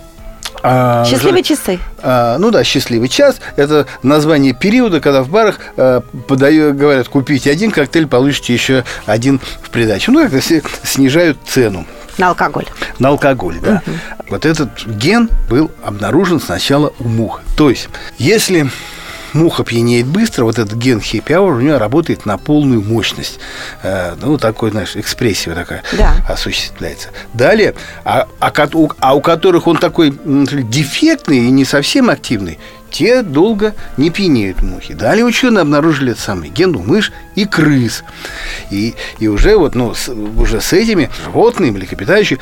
а, 0.66 1.04
счастливые 1.04 1.44
же, 1.44 1.50
часы. 1.50 1.78
А, 2.02 2.38
ну 2.38 2.50
да, 2.50 2.64
счастливый 2.64 3.08
час. 3.08 3.36
Это 3.56 3.86
название 4.02 4.54
периода, 4.54 5.00
когда 5.00 5.22
в 5.22 5.28
барах 5.28 5.58
а, 5.76 6.00
подаю, 6.26 6.72
говорят, 6.72 7.06
купите 7.08 7.50
один 7.50 7.70
коктейль, 7.70 8.06
получите 8.06 8.54
еще 8.54 8.82
один 9.04 9.40
в 9.62 9.68
придачу. 9.68 10.10
Ну, 10.10 10.22
как-то 10.22 10.40
снижают 10.40 11.36
цену. 11.46 11.86
На 12.16 12.28
алкоголь. 12.28 12.64
На 12.98 13.08
алкоголь, 13.08 13.58
да. 13.60 13.82
Угу. 13.86 13.96
Вот 14.30 14.46
этот 14.46 14.86
ген 14.86 15.28
был 15.50 15.70
обнаружен 15.84 16.40
сначала 16.40 16.94
у 16.98 17.08
мух. 17.08 17.42
То 17.58 17.68
есть, 17.68 17.90
если 18.16 18.70
муха 19.34 19.64
пьянеет 19.64 20.06
быстро, 20.06 20.44
вот 20.44 20.58
этот 20.58 20.74
ген 20.74 20.98
happy 20.98 21.26
hour 21.26 21.56
у 21.56 21.60
нее 21.60 21.76
работает 21.76 22.26
на 22.26 22.38
полную 22.38 22.82
мощность. 22.82 23.38
Э, 23.82 24.14
ну, 24.20 24.38
такой, 24.38 24.70
знаешь, 24.70 24.96
экспрессия 24.96 25.54
такая 25.54 25.82
да. 25.92 26.14
осуществляется. 26.28 27.08
Далее, 27.32 27.74
а, 28.04 28.26
а, 28.40 28.52
а 29.00 29.14
у 29.14 29.20
которых 29.20 29.66
он 29.66 29.76
такой 29.76 30.14
дефектный 30.24 31.38
и 31.38 31.50
не 31.50 31.64
совсем 31.64 32.10
активный, 32.10 32.58
те 32.94 33.22
долго 33.22 33.74
не 33.96 34.10
пьянеют 34.10 34.62
мухи. 34.62 34.94
Далее 34.94 35.24
ученые 35.24 35.62
обнаружили 35.62 36.12
этот 36.12 36.22
самый 36.22 36.48
ген 36.48 36.76
у 36.76 36.78
мышь 36.78 37.10
и 37.34 37.44
крыс. 37.44 38.04
И, 38.70 38.94
и 39.18 39.26
уже, 39.26 39.56
вот, 39.56 39.74
ну, 39.74 39.94
с, 39.94 40.08
уже 40.08 40.60
с 40.60 40.72
этими 40.72 41.10
животными, 41.24 41.70
млекопитающими 41.70 42.38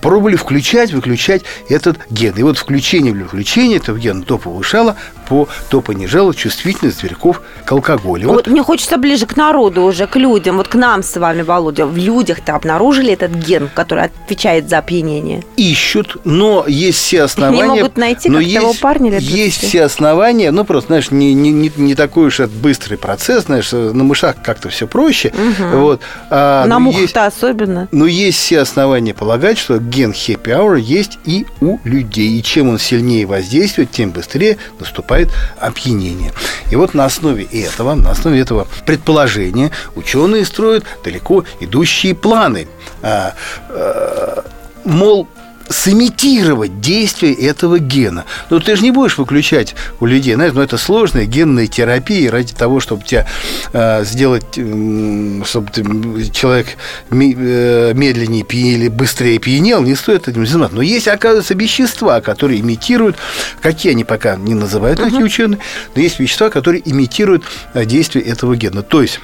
пробовали 0.00 0.36
включать, 0.36 0.92
выключать 0.92 1.42
этот 1.68 1.98
ген. 2.08 2.34
И 2.36 2.42
вот 2.42 2.56
включение 2.56 3.12
или 3.12 3.22
выключение 3.22 3.76
этого 3.76 3.98
гена 3.98 4.22
то 4.22 4.38
повышало, 4.38 4.96
по, 5.28 5.46
то 5.68 5.82
понижало 5.82 6.34
чувствительность 6.34 7.00
зверьков 7.00 7.42
к 7.66 7.72
алкоголю. 7.72 8.28
Вот, 8.28 8.34
вот 8.34 8.46
мне 8.46 8.62
хочется 8.62 8.96
ближе 8.96 9.26
к 9.26 9.36
народу 9.36 9.82
уже, 9.82 10.06
к 10.06 10.16
людям, 10.16 10.56
вот 10.56 10.68
к 10.68 10.74
нам 10.74 11.02
с 11.02 11.16
вами, 11.18 11.42
Володя. 11.42 11.86
В 11.86 11.98
людях-то 11.98 12.54
обнаружили 12.54 13.12
этот 13.12 13.32
ген, 13.32 13.68
который 13.74 14.04
отвечает 14.04 14.70
за 14.70 14.78
опьянение? 14.78 15.44
Ищут, 15.56 16.16
но 16.24 16.64
есть 16.66 16.98
все 16.98 17.22
основания. 17.24 17.62
Не 17.62 17.68
могут 17.68 17.98
найти, 17.98 18.30
но 18.30 18.38
как 18.38 18.46
есть, 18.46 18.60
того 18.60 18.74
парня 18.80 19.18
Есть 19.18 19.58
все 19.58 19.81
основания, 19.84 20.50
ну, 20.50 20.64
просто, 20.64 20.88
знаешь, 20.88 21.10
не, 21.10 21.34
не, 21.34 21.50
не, 21.50 21.70
не 21.76 21.94
такой 21.94 22.26
уж 22.26 22.40
это 22.40 22.52
быстрый 22.52 22.96
процесс, 22.96 23.44
знаешь, 23.44 23.72
на 23.72 24.04
мышах 24.04 24.36
как-то 24.42 24.68
все 24.68 24.86
проще. 24.86 25.32
Угу. 25.32 25.78
Вот. 25.78 26.00
А, 26.30 26.66
на 26.66 26.78
мухах-то 26.78 27.26
особенно. 27.26 27.88
Но 27.92 28.06
есть 28.06 28.38
все 28.38 28.60
основания 28.60 29.14
полагать, 29.14 29.58
что 29.58 29.78
ген 29.78 30.12
happy 30.12 30.44
hour 30.44 30.80
есть 30.80 31.18
и 31.24 31.46
у 31.60 31.78
людей. 31.84 32.38
И 32.38 32.42
чем 32.42 32.68
он 32.68 32.78
сильнее 32.78 33.26
воздействует, 33.26 33.90
тем 33.90 34.10
быстрее 34.10 34.58
наступает 34.78 35.30
опьянение. 35.58 36.32
И 36.70 36.76
вот 36.76 36.94
на 36.94 37.04
основе 37.04 37.44
этого, 37.44 37.94
на 37.94 38.10
основе 38.10 38.40
этого 38.40 38.66
предположения 38.86 39.70
ученые 39.94 40.44
строят 40.44 40.84
далеко 41.04 41.44
идущие 41.60 42.14
планы. 42.14 42.68
А, 43.02 43.34
а, 43.68 44.44
мол, 44.84 45.28
сымитировать 45.72 46.80
действие 46.80 47.34
этого 47.34 47.78
гена. 47.78 48.24
Ну, 48.50 48.60
ты 48.60 48.76
же 48.76 48.82
не 48.82 48.90
будешь 48.90 49.18
выключать 49.18 49.74
у 50.00 50.06
людей, 50.06 50.34
знаешь, 50.34 50.52
ну, 50.52 50.60
это 50.60 50.76
сложная 50.76 51.24
генная 51.24 51.66
терапия 51.66 52.30
ради 52.30 52.54
того, 52.54 52.80
чтобы 52.80 53.04
тебя 53.04 53.26
э, 53.72 54.04
сделать, 54.04 54.44
э, 54.56 55.42
чтобы 55.44 55.70
ты, 55.70 55.82
человек 56.30 56.68
э, 57.10 57.92
медленнее 57.94 58.42
или 58.42 58.88
быстрее 58.88 59.38
пьянел, 59.38 59.82
не 59.82 59.94
стоит 59.94 60.28
этим 60.28 60.46
заниматься. 60.46 60.76
Но 60.76 60.82
есть, 60.82 61.08
оказывается, 61.08 61.54
вещества, 61.54 62.20
которые 62.20 62.60
имитируют, 62.60 63.16
какие 63.60 63.92
они 63.92 64.04
пока 64.04 64.36
не 64.36 64.54
называют 64.54 65.00
эти 65.00 65.16
ученые, 65.22 65.58
но 65.94 66.02
есть 66.02 66.18
вещества, 66.18 66.50
которые 66.50 66.82
имитируют 66.88 67.44
э, 67.74 67.84
действие 67.84 68.24
этого 68.24 68.56
гена. 68.56 68.82
То 68.82 69.02
есть 69.02 69.20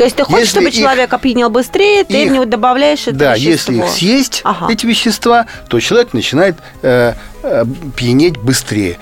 то 0.00 0.04
есть 0.04 0.16
ты 0.16 0.24
хочешь, 0.24 0.40
если 0.40 0.52
чтобы 0.52 0.68
их, 0.70 0.74
человек 0.74 1.12
опьянел 1.12 1.50
быстрее, 1.50 2.04
ты 2.04 2.22
их, 2.24 2.30
в 2.30 2.32
него 2.32 2.46
добавляешь 2.46 3.02
это 3.02 3.12
Да, 3.12 3.36
вещество. 3.36 3.74
если 3.74 3.84
их 3.84 3.90
съесть, 3.90 4.40
ага. 4.44 4.72
эти 4.72 4.86
вещества, 4.86 5.44
то 5.68 5.78
человек 5.78 6.14
начинает 6.14 6.56
э, 6.80 7.12
э, 7.42 7.64
пьянеть 7.94 8.38
быстрее 8.38 8.96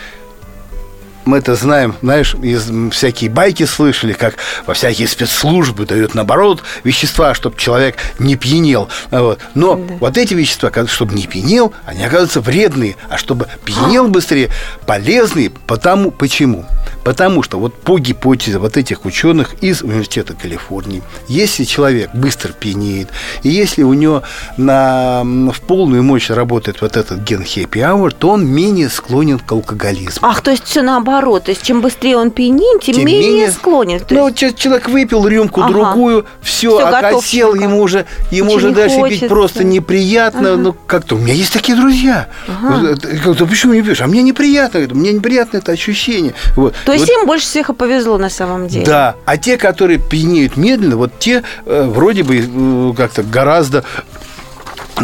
мы 1.28 1.38
это 1.38 1.54
знаем, 1.56 1.94
знаешь, 2.00 2.34
из 2.42 2.70
всякие 2.90 3.28
байки 3.28 3.64
слышали, 3.64 4.14
как 4.14 4.36
во 4.66 4.72
всякие 4.72 5.06
спецслужбы 5.06 5.84
дают, 5.84 6.14
наоборот, 6.14 6.62
вещества, 6.84 7.34
чтобы 7.34 7.58
человек 7.58 7.96
не 8.18 8.36
пьянел. 8.36 8.88
Вот. 9.10 9.38
Но 9.54 9.76
да. 9.76 9.94
вот 10.00 10.16
эти 10.16 10.32
вещества, 10.32 10.72
чтобы 10.86 11.14
не 11.14 11.26
пьянел, 11.26 11.74
они 11.84 12.02
оказываются 12.02 12.40
вредные, 12.40 12.96
а 13.10 13.18
чтобы 13.18 13.46
пьянел 13.66 14.08
быстрее, 14.08 14.48
полезные. 14.86 15.50
Потому, 15.50 16.10
почему? 16.12 16.64
Потому 17.08 17.42
что 17.42 17.58
вот 17.58 17.72
по 17.72 17.98
гипотезе 17.98 18.58
вот 18.58 18.76
этих 18.76 19.06
ученых 19.06 19.54
из 19.62 19.80
Университета 19.80 20.34
Калифорнии, 20.34 21.02
если 21.26 21.64
человек 21.64 22.10
быстро 22.12 22.52
пьянеет, 22.52 23.08
и 23.42 23.48
если 23.48 23.82
у 23.82 23.94
него 23.94 24.24
на, 24.58 25.22
в 25.24 25.58
полную 25.62 26.02
мощь 26.02 26.28
работает 26.28 26.82
вот 26.82 26.98
этот 26.98 27.20
ген 27.20 27.40
happy 27.40 27.80
hour, 27.80 28.10
то 28.10 28.28
он 28.28 28.46
менее 28.46 28.90
склонен 28.90 29.38
к 29.38 29.50
алкоголизму. 29.50 30.28
Ах, 30.28 30.42
то 30.42 30.50
есть 30.50 30.64
все 30.64 30.82
наоборот. 30.82 31.44
То 31.44 31.52
есть 31.52 31.62
чем 31.62 31.80
быстрее 31.80 32.18
он 32.18 32.30
пьянеет, 32.30 32.82
тем, 32.82 32.96
тем 32.96 33.06
менее, 33.06 33.30
менее 33.30 33.52
склонен. 33.52 34.00
То 34.00 34.14
ну, 34.14 34.28
есть... 34.28 34.58
человек 34.58 34.90
выпил 34.90 35.26
рюмку 35.26 35.62
ага. 35.62 35.72
другую, 35.72 36.26
все, 36.42 36.76
все 36.76 36.88
окосел, 36.88 37.54
ему 37.54 37.80
уже, 37.80 38.04
ему 38.30 38.52
уже 38.52 38.70
дальше 38.70 38.96
хочется. 38.96 39.20
пить 39.20 39.28
просто 39.30 39.64
неприятно. 39.64 40.52
Ага. 40.52 40.60
Ну, 40.60 40.76
как-то 40.86 41.14
у 41.14 41.18
меня 41.18 41.32
есть 41.32 41.54
такие 41.54 41.74
друзья. 41.74 42.28
Ага. 42.46 42.96
Как-то 43.24 43.46
почему 43.46 43.72
не 43.72 43.80
пьешь? 43.80 44.02
А 44.02 44.06
мне 44.06 44.22
неприятно. 44.22 44.80
Мне 44.92 45.14
неприятно 45.14 45.56
это 45.56 45.72
ощущение. 45.72 46.34
Вот. 46.54 46.74
То 46.84 46.97
есть 47.00 47.12
вот. 47.18 47.26
больше 47.26 47.46
всех 47.46 47.70
и 47.70 47.74
повезло 47.74 48.18
на 48.18 48.30
самом 48.30 48.68
деле. 48.68 48.86
Да, 48.86 49.16
а 49.24 49.36
те, 49.36 49.56
которые 49.56 49.98
пьянеют 49.98 50.56
медленно, 50.56 50.96
вот 50.96 51.12
те 51.18 51.42
э, 51.66 51.82
вроде 51.84 52.22
бы 52.22 52.38
э, 52.38 52.92
как-то 52.96 53.22
гораздо 53.22 53.84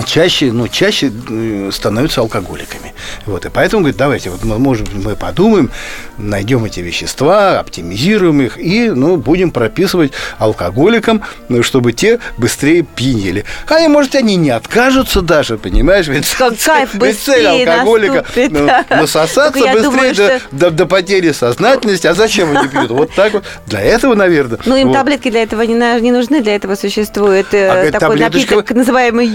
чаще, 0.03 0.53
ну, 0.53 0.69
чаще 0.69 1.13
э, 1.31 1.71
становятся 1.73 2.21
алкоголиками. 2.21 2.95
Вот, 3.27 3.47
и 3.47 3.51
поэтому, 3.51 3.83
говорит, 3.83 3.97
давайте, 3.97 4.31
вот 4.31 4.45
мы, 4.45 4.59
может 4.59 4.93
мы 4.93 5.17
подумаем, 5.17 5.71
найдем 6.19 6.65
эти 6.65 6.81
вещества, 6.81 7.61
оптимизируем 7.61 8.41
их 8.43 8.59
и, 8.59 8.91
ну, 8.91 9.17
будем 9.17 9.51
прописывать 9.51 10.13
алкоголикам, 10.39 11.23
ну, 11.49 11.63
чтобы 11.63 11.93
те 11.93 12.19
быстрее 12.37 12.83
пьянели. 12.83 13.45
А 13.69 13.89
может, 13.89 14.15
они 14.15 14.37
не 14.37 14.51
откажутся 14.51 15.21
даже, 15.23 15.57
понимаешь? 15.57 16.09
Ведь, 16.09 16.31
кайф 16.65 16.95
ведь 16.95 17.19
цель 17.19 17.47
алкоголика 17.47 18.25
наступит, 18.35 18.53
ну, 18.53 18.67
да. 18.67 18.85
насосаться 18.91 19.51
быстрее 19.51 19.85
думаю, 19.85 20.15
до, 20.15 20.39
что... 20.39 20.41
до, 20.53 20.71
до 20.71 20.87
потери 20.87 21.33
сознательности. 21.33 22.07
А 22.07 22.15
зачем 22.15 22.57
они 22.57 22.69
пьют? 22.69 22.91
Вот 22.91 23.11
так 23.15 23.33
вот. 23.33 23.45
Для 23.67 23.81
этого, 23.81 24.15
наверное. 24.15 24.59
Ну, 24.65 24.77
им 24.77 24.89
вот. 24.89 24.95
таблетки 24.95 25.31
для 25.31 25.43
этого 25.43 25.63
не, 25.63 25.75
не 26.01 26.13
нужны, 26.13 26.43
для 26.43 26.57
этого 26.57 26.75
существует 26.75 27.53
э, 27.53 27.89
а, 27.89 27.93
такой 27.93 28.19
напиток, 28.19 28.71
называемый 28.71 29.27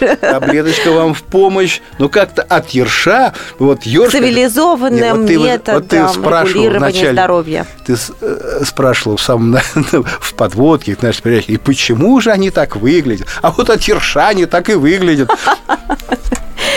ёрш, 0.00 0.18
Таблеточка 0.20 0.90
вам 0.90 1.14
в 1.14 1.22
помощь. 1.22 1.80
Ну, 1.98 2.08
как-то 2.08 2.42
от 2.42 2.70
ерша, 2.70 3.34
вот 3.58 3.84
ерш... 3.84 4.12
Цивилизованным 4.12 5.22
вот 5.22 5.30
методом 5.30 5.74
вот 5.74 5.88
ты 5.88 5.96
регулирования 5.96 6.78
вначале, 6.78 7.12
здоровья. 7.12 7.66
Ты 7.86 7.96
э, 8.20 8.64
спрашивал 8.64 9.16
в 9.16 9.22
самом 9.22 9.58
в 10.20 10.34
подводке, 10.34 10.96
знаешь, 10.98 11.20
и 11.46 11.56
почему 11.56 12.20
же 12.20 12.30
они 12.30 12.50
так 12.50 12.76
выглядят? 12.76 13.28
А 13.42 13.50
вот 13.50 13.70
от 13.70 13.82
ерша 13.82 14.28
они 14.28 14.46
так 14.46 14.68
и 14.70 14.74
выглядят. 14.74 15.30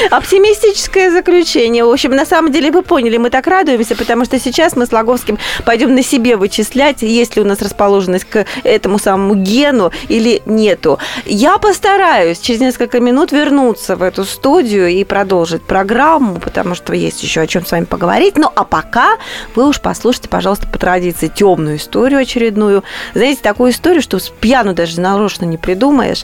Оптимистическое 0.10 1.12
заключение. 1.12 1.86
В 1.86 1.90
общем, 1.90 2.12
на 2.12 2.26
самом 2.26 2.52
деле 2.52 2.72
вы 2.72 2.82
поняли, 2.82 3.18
мы 3.18 3.30
так 3.30 3.48
радуемся, 3.48 3.96
потому 3.96 4.26
что 4.26 4.40
сейчас 4.40 4.76
мы 4.76 4.86
с 4.86 4.92
Логовским 4.92 5.38
пойдем 5.66 5.94
на 5.94 6.04
себе 6.04 6.38
вычислять, 6.38 7.02
есть 7.02 7.36
ли 7.36 7.42
у 7.42 7.46
нас 7.46 7.62
расположенность 7.62 8.26
к 8.26 8.46
этому 8.64 8.98
самому 8.98 9.36
гену 9.36 9.92
или 10.08 10.42
нету. 10.46 10.98
Я 11.26 11.58
постараюсь 11.58 12.40
через 12.40 12.62
несколько 12.62 13.00
минут 13.00 13.11
вернуться 13.32 13.95
в 13.95 14.02
эту 14.02 14.26
студию 14.26 14.88
и 14.88 15.04
продолжить 15.04 15.62
программу, 15.62 16.39
потому 16.39 16.76
что 16.76 16.93
есть 16.93 17.21
еще 17.24 17.41
о 17.41 17.47
чем 17.47 17.65
с 17.65 17.71
вами 17.71 17.86
поговорить. 17.86 18.38
Ну, 18.38 18.50
а 18.56 18.63
пока 18.63 19.17
вы 19.56 19.67
уж 19.67 19.82
послушайте, 19.82 20.30
пожалуйста, 20.30 20.67
по 20.67 20.78
традиции 20.78 21.28
темную 21.28 21.78
историю 21.78 22.21
очередную. 22.21 22.84
Знаете, 23.13 23.41
такую 23.41 23.71
историю, 23.71 24.02
что 24.02 24.19
с 24.19 24.30
пьяну 24.30 24.74
даже 24.74 25.00
нарочно 25.00 25.45
не 25.45 25.58
придумаешь. 25.58 26.24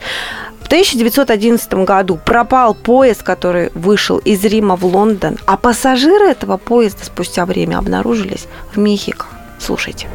В 0.61 0.67
1911 0.67 1.73
году 1.85 2.19
пропал 2.23 2.73
поезд, 2.73 3.23
который 3.23 3.71
вышел 3.73 4.17
из 4.17 4.43
Рима 4.43 4.75
в 4.75 4.85
Лондон, 4.85 5.37
а 5.45 5.55
пассажиры 5.55 6.25
этого 6.25 6.57
поезда 6.57 7.05
спустя 7.05 7.45
время 7.45 7.77
обнаружились 7.77 8.47
в 8.73 8.77
Мехико. 8.77 9.27
Слушайте. 9.59 10.07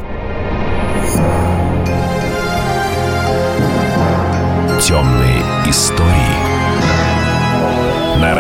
Темные 4.82 5.21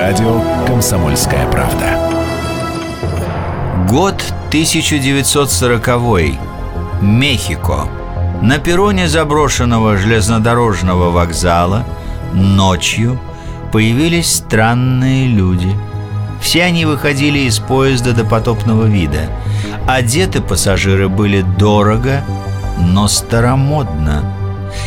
радио 0.02 0.40
«Комсомольская 0.66 1.46
правда». 1.46 1.86
Год 3.88 4.20
1940. 4.48 5.88
Мехико. 7.00 7.86
На 8.42 8.58
перроне 8.58 9.06
заброшенного 9.06 9.96
железнодорожного 9.96 11.10
вокзала– 11.10 11.84
Ночью 12.34 13.20
появились 13.70 14.36
странные 14.36 15.28
люди. 15.28 15.72
Все 16.40 16.64
они 16.64 16.84
выходили 16.84 17.40
из 17.40 17.60
поезда 17.60 18.12
до 18.12 18.24
потопного 18.24 18.86
вида. 18.86 19.28
Одеты 19.86 20.40
пассажиры 20.40 21.08
были 21.08 21.42
дорого, 21.42 22.24
но 22.78 23.06
старомодно. 23.06 24.24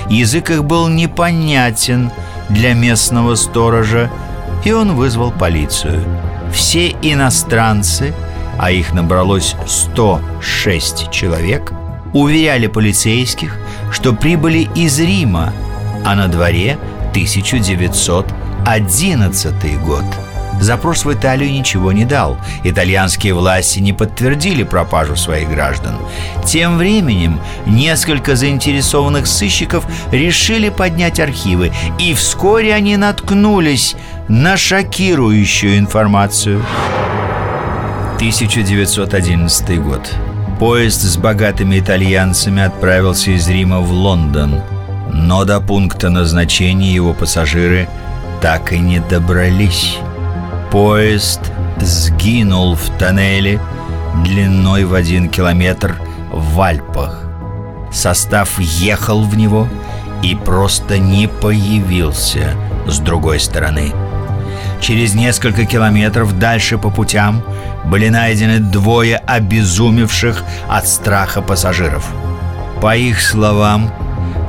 Язык 0.10 0.50
их 0.50 0.66
был 0.66 0.90
непонятен 0.90 2.12
для 2.50 2.74
местного 2.74 3.36
сторожа, 3.36 4.10
и 4.66 4.74
он 4.74 4.96
вызвал 4.96 5.32
полицию. 5.32 6.04
Все 6.52 6.90
иностранцы, 7.02 8.14
а 8.60 8.72
их 8.72 8.94
набралось 8.94 9.56
106 9.66 11.10
человек, 11.12 11.72
уверяли 12.14 12.68
полицейских, 12.68 13.58
что 13.92 14.14
прибыли 14.14 14.68
из 14.76 15.00
Рима, 15.00 15.54
а 16.04 16.16
на 16.16 16.28
дворе– 16.28 16.78
1911 17.16 19.82
год. 19.82 20.04
Запрос 20.60 21.06
в 21.06 21.14
Италию 21.14 21.52
ничего 21.52 21.92
не 21.92 22.06
дал. 22.06 22.38
Итальянские 22.64 23.34
власти 23.34 23.80
не 23.80 23.94
подтвердили 23.94 24.64
пропажу 24.64 25.16
своих 25.16 25.50
граждан. 25.50 25.96
Тем 26.46 26.78
временем 26.78 27.40
несколько 27.66 28.36
заинтересованных 28.36 29.28
сыщиков 29.28 29.86
решили 30.12 30.70
поднять 30.70 31.20
архивы, 31.20 31.72
и 32.00 32.14
вскоре 32.14 32.74
они 32.74 32.98
наткнулись 32.98 33.96
на 34.28 34.58
шокирующую 34.58 35.78
информацию. 35.78 36.64
1911 38.16 39.82
год. 39.84 40.10
Поезд 40.60 41.02
с 41.02 41.18
богатыми 41.18 41.80
итальянцами 41.80 42.64
отправился 42.64 43.32
из 43.32 43.48
Рима 43.50 43.82
в 43.82 43.92
Лондон– 43.92 44.62
но 45.16 45.46
до 45.46 45.62
пункта 45.62 46.10
назначения 46.10 46.94
его 46.94 47.14
пассажиры 47.14 47.88
так 48.42 48.74
и 48.74 48.80
не 48.80 49.00
добрались. 49.00 49.98
Поезд 50.76 51.40
сгинул 51.80 52.76
в 52.76 52.90
тоннеле 52.98 53.62
длиной 54.26 54.84
в 54.84 54.94
один 54.94 55.30
километр 55.30 55.96
в 56.34 56.60
Альпах. 56.60 57.24
Состав 57.94 58.60
ехал 58.60 59.24
в 59.24 59.38
него 59.38 59.70
и 60.22 60.36
просто 60.36 60.98
не 60.98 61.30
появился 61.30 62.56
с 62.88 63.00
другой 63.00 63.40
стороны. 63.40 63.94
Через 64.82 65.14
несколько 65.14 65.64
километров 65.64 66.38
дальше 66.38 66.78
по 66.78 66.90
путям 66.90 67.42
были 67.86 68.10
найдены 68.10 68.60
двое 68.60 69.16
обезумевших 69.16 70.44
от 70.68 70.90
страха 70.90 71.42
пассажиров. 71.42 72.06
По 72.82 72.98
их 72.98 73.22
словам, 73.22 73.94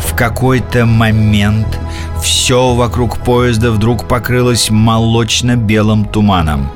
в 0.00 0.14
какой-то 0.14 0.86
момент 0.86 1.78
все 2.22 2.74
вокруг 2.74 3.18
поезда 3.18 3.70
вдруг 3.70 4.08
покрылось 4.08 4.70
молочно-белым 4.70 6.04
туманом. 6.04 6.70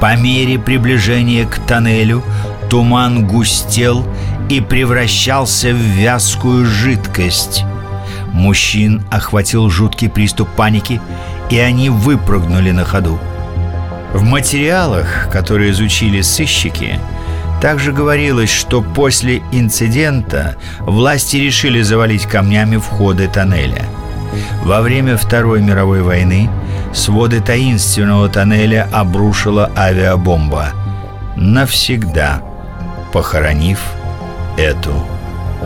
По 0.00 0.16
мере 0.16 0.58
приближения 0.58 1.46
к 1.46 1.58
тоннелю 1.66 2.22
туман 2.70 3.26
густел 3.26 4.04
и 4.48 4.60
превращался 4.60 5.70
в 5.70 5.76
вязкую 5.76 6.66
жидкость. 6.66 7.64
Мужчин 8.32 9.04
охватил 9.10 9.70
жуткий 9.70 10.08
приступ 10.08 10.48
паники, 10.50 11.00
и 11.50 11.58
они 11.58 11.90
выпрыгнули 11.90 12.70
на 12.70 12.84
ходу. 12.84 13.18
В 14.12 14.22
материалах, 14.22 15.28
которые 15.30 15.70
изучили 15.72 16.20
сыщики, 16.20 16.98
также 17.60 17.92
говорилось, 17.92 18.50
что 18.50 18.82
после 18.82 19.42
инцидента 19.52 20.56
власти 20.80 21.36
решили 21.36 21.82
завалить 21.82 22.26
камнями 22.26 22.76
входы 22.76 23.28
тоннеля. 23.28 23.84
Во 24.64 24.80
время 24.82 25.16
Второй 25.16 25.60
мировой 25.60 26.02
войны 26.02 26.50
своды 26.92 27.40
таинственного 27.40 28.28
тоннеля 28.28 28.88
обрушила 28.92 29.70
авиабомба, 29.76 30.72
навсегда 31.36 32.42
похоронив 33.12 33.80
эту 34.56 34.92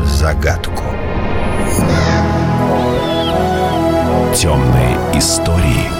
загадку. 0.05 0.85
Темные 4.35 4.96
истории. 5.14 5.99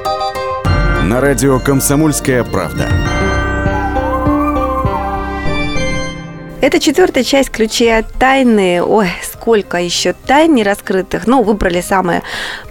На 1.03 1.19
радио 1.19 1.59
«Комсомольская 1.59 2.43
правда». 2.43 2.87
Это 6.61 6.79
четвертая 6.79 7.23
часть 7.23 7.49
ключей 7.49 7.97
от 7.97 8.13
тайны. 8.13 8.83
Ой, 8.83 9.09
сколько 9.23 9.77
еще 9.77 10.13
тайн 10.13 10.53
не 10.53 10.63
раскрытых. 10.63 11.25
Ну, 11.25 11.41
выбрали 11.41 11.81
самое 11.81 12.21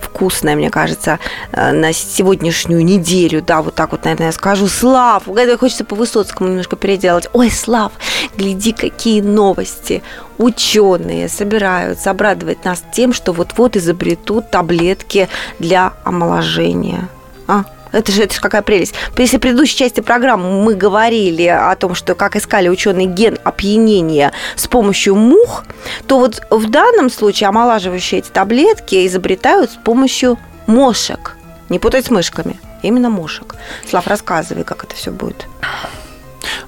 вкусное, 0.00 0.54
мне 0.54 0.70
кажется, 0.70 1.18
э, 1.50 1.72
на 1.72 1.92
сегодняшнюю 1.92 2.84
неделю. 2.84 3.42
Да, 3.42 3.62
вот 3.62 3.74
так 3.74 3.90
вот, 3.90 4.04
наверное, 4.04 4.28
я 4.28 4.32
скажу. 4.32 4.68
Слав, 4.68 5.24
хочется 5.58 5.84
по 5.84 5.96
Высоцкому 5.96 6.50
немножко 6.50 6.76
переделать. 6.76 7.28
Ой, 7.32 7.50
Слав, 7.50 7.90
гляди, 8.36 8.72
какие 8.72 9.22
новости. 9.22 10.04
Ученые 10.38 11.28
собираются 11.28 12.12
обрадовать 12.12 12.64
нас 12.64 12.84
тем, 12.92 13.12
что 13.12 13.32
вот-вот 13.32 13.76
изобретут 13.76 14.50
таблетки 14.52 15.28
для 15.58 15.94
омоложения. 16.04 17.08
А, 17.48 17.64
это 17.92 18.12
же, 18.12 18.22
это 18.22 18.34
же 18.34 18.40
какая 18.40 18.62
прелесть. 18.62 18.94
Если 19.16 19.36
в 19.36 19.40
предыдущей 19.40 19.76
части 19.76 20.00
программы 20.00 20.62
мы 20.62 20.74
говорили 20.74 21.46
о 21.46 21.74
том, 21.76 21.94
что 21.94 22.14
как 22.14 22.36
искали 22.36 22.68
ученые 22.68 23.06
ген 23.06 23.38
опьянения 23.44 24.32
с 24.56 24.66
помощью 24.66 25.14
мух, 25.14 25.64
то 26.06 26.18
вот 26.18 26.42
в 26.50 26.70
данном 26.70 27.10
случае 27.10 27.48
омолаживающие 27.48 28.20
эти 28.20 28.30
таблетки 28.30 29.06
изобретают 29.06 29.72
с 29.72 29.76
помощью 29.76 30.38
мошек. 30.66 31.36
Не 31.68 31.78
путать 31.78 32.06
с 32.06 32.10
мышками, 32.10 32.58
именно 32.82 33.10
мошек. 33.10 33.54
Слав, 33.88 34.06
рассказывай, 34.06 34.64
как 34.64 34.84
это 34.84 34.94
все 34.94 35.10
будет. 35.10 35.46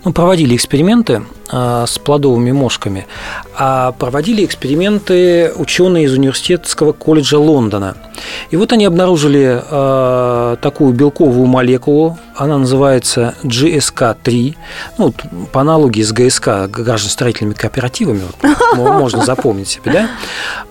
Ну, 0.05 0.13
проводили 0.13 0.57
эксперименты 0.57 1.23
э, 1.53 1.85
с 1.87 1.97
плодовыми 1.99 2.51
мошками, 2.51 3.07
а 3.57 3.93
проводили 3.93 4.45
эксперименты 4.45 5.53
ученые 5.55 6.07
из 6.07 6.13
университетского 6.13 6.93
колледжа 6.93 7.39
Лондона. 7.39 7.97
И 8.51 8.57
вот 8.57 8.73
они 8.73 8.85
обнаружили 8.85 9.63
э, 9.63 10.57
такую 10.61 10.93
белковую 10.93 11.47
молекулу, 11.47 12.19
она 12.35 12.59
называется 12.59 13.37
GSK-3, 13.45 14.57
ну, 14.99 15.15
по 15.53 15.61
аналогии 15.61 16.03
с 16.03 16.13
ГСК, 16.13 16.69
гражданстроительными 16.69 17.55
кооперативами, 17.55 18.23
вот, 18.75 18.93
можно 18.99 19.25
запомнить 19.25 19.69
себе, 19.69 19.93
да? 19.93 20.11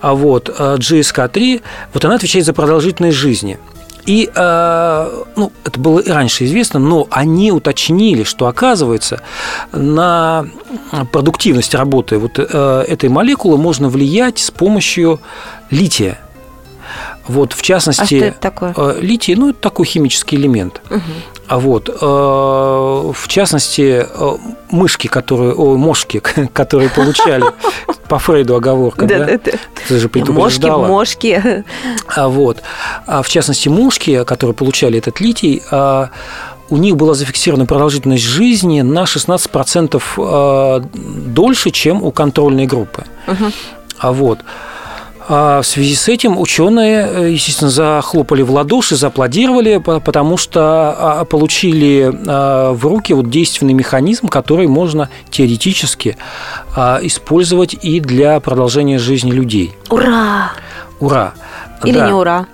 А 0.02 0.12
вот 0.12 0.50
GSK-3, 0.50 1.62
вот 1.94 2.04
она 2.04 2.16
отвечает 2.16 2.44
за 2.44 2.52
продолжительность 2.52 3.16
жизни– 3.16 3.58
и, 4.06 4.30
э, 4.34 5.22
ну, 5.36 5.52
это 5.64 5.78
было 5.80 6.00
и 6.00 6.10
раньше 6.10 6.44
известно, 6.44 6.80
но 6.80 7.06
они 7.10 7.52
уточнили, 7.52 8.24
что, 8.24 8.46
оказывается, 8.46 9.20
на 9.72 10.46
продуктивность 11.12 11.74
работы 11.74 12.18
вот 12.18 12.38
э, 12.38 12.84
этой 12.88 13.08
молекулы 13.08 13.58
можно 13.58 13.88
влиять 13.88 14.38
с 14.38 14.50
помощью 14.50 15.20
лития. 15.70 16.18
Вот, 17.28 17.52
в 17.52 17.62
частности, 17.62 18.02
а 18.02 18.06
что 18.06 18.16
это 18.16 18.40
такое? 18.40 18.74
Э, 18.76 18.98
литий, 19.00 19.34
ну, 19.34 19.50
это 19.50 19.58
такой 19.60 19.86
химический 19.86 20.36
элемент. 20.36 20.80
Угу. 20.90 21.00
А 21.48 21.58
вот, 21.58 21.88
э, 21.88 21.94
в 22.00 23.28
частности, 23.28 24.06
э, 24.08 24.36
мышки, 24.70 25.06
которые, 25.06 25.52
о, 25.54 25.76
мошки, 25.76 26.22
которые 26.52 26.90
получали 26.90 27.44
по 28.08 28.18
Фрейду 28.18 28.56
оговорка, 28.56 29.06
да? 29.06 29.24
да? 29.24 29.38
Ты 29.88 29.98
же 29.98 30.08
предупреждала. 30.08 30.86
Мошки, 30.86 31.34
мошки. 31.36 31.64
А 32.08 32.28
вот, 32.28 32.62
а 33.06 33.22
в 33.22 33.28
частности, 33.28 33.68
мушки, 33.68 34.24
которые 34.24 34.54
получали 34.54 34.98
этот 34.98 35.20
литий, 35.20 35.62
а, 35.70 36.10
у 36.70 36.76
них 36.76 36.96
была 36.96 37.14
зафиксирована 37.14 37.66
продолжительность 37.66 38.24
жизни 38.24 38.80
на 38.80 39.04
16% 39.04 40.82
дольше, 40.94 41.70
чем 41.70 42.02
у 42.02 42.10
контрольной 42.12 42.66
группы. 42.66 43.04
Угу. 43.26 43.52
А 43.98 44.12
вот. 44.12 44.40
А 45.28 45.62
в 45.62 45.66
связи 45.66 45.94
с 45.94 46.08
этим 46.08 46.38
ученые, 46.38 47.06
э, 47.08 47.30
естественно, 47.30 47.70
захлопали 47.70 48.42
в 48.42 48.50
ладоши, 48.50 48.96
зааплодировали, 48.96 49.78
потому 49.78 50.36
что 50.36 50.60
а, 51.20 51.24
получили 51.24 52.12
а, 52.26 52.72
в 52.72 52.84
руки 52.84 53.12
вот 53.12 53.30
действенный 53.30 53.72
механизм, 53.72 54.28
который 54.28 54.66
можно 54.66 55.10
теоретически 55.30 56.16
а, 56.74 56.98
использовать 57.02 57.74
и 57.82 58.00
для 58.00 58.40
продолжения 58.40 58.98
жизни 58.98 59.30
людей. 59.30 59.74
Ура! 59.90 60.52
Ура! 60.98 61.34
Или 61.84 61.98
да. 61.98 62.06
не 62.06 62.12
ура? 62.12 62.46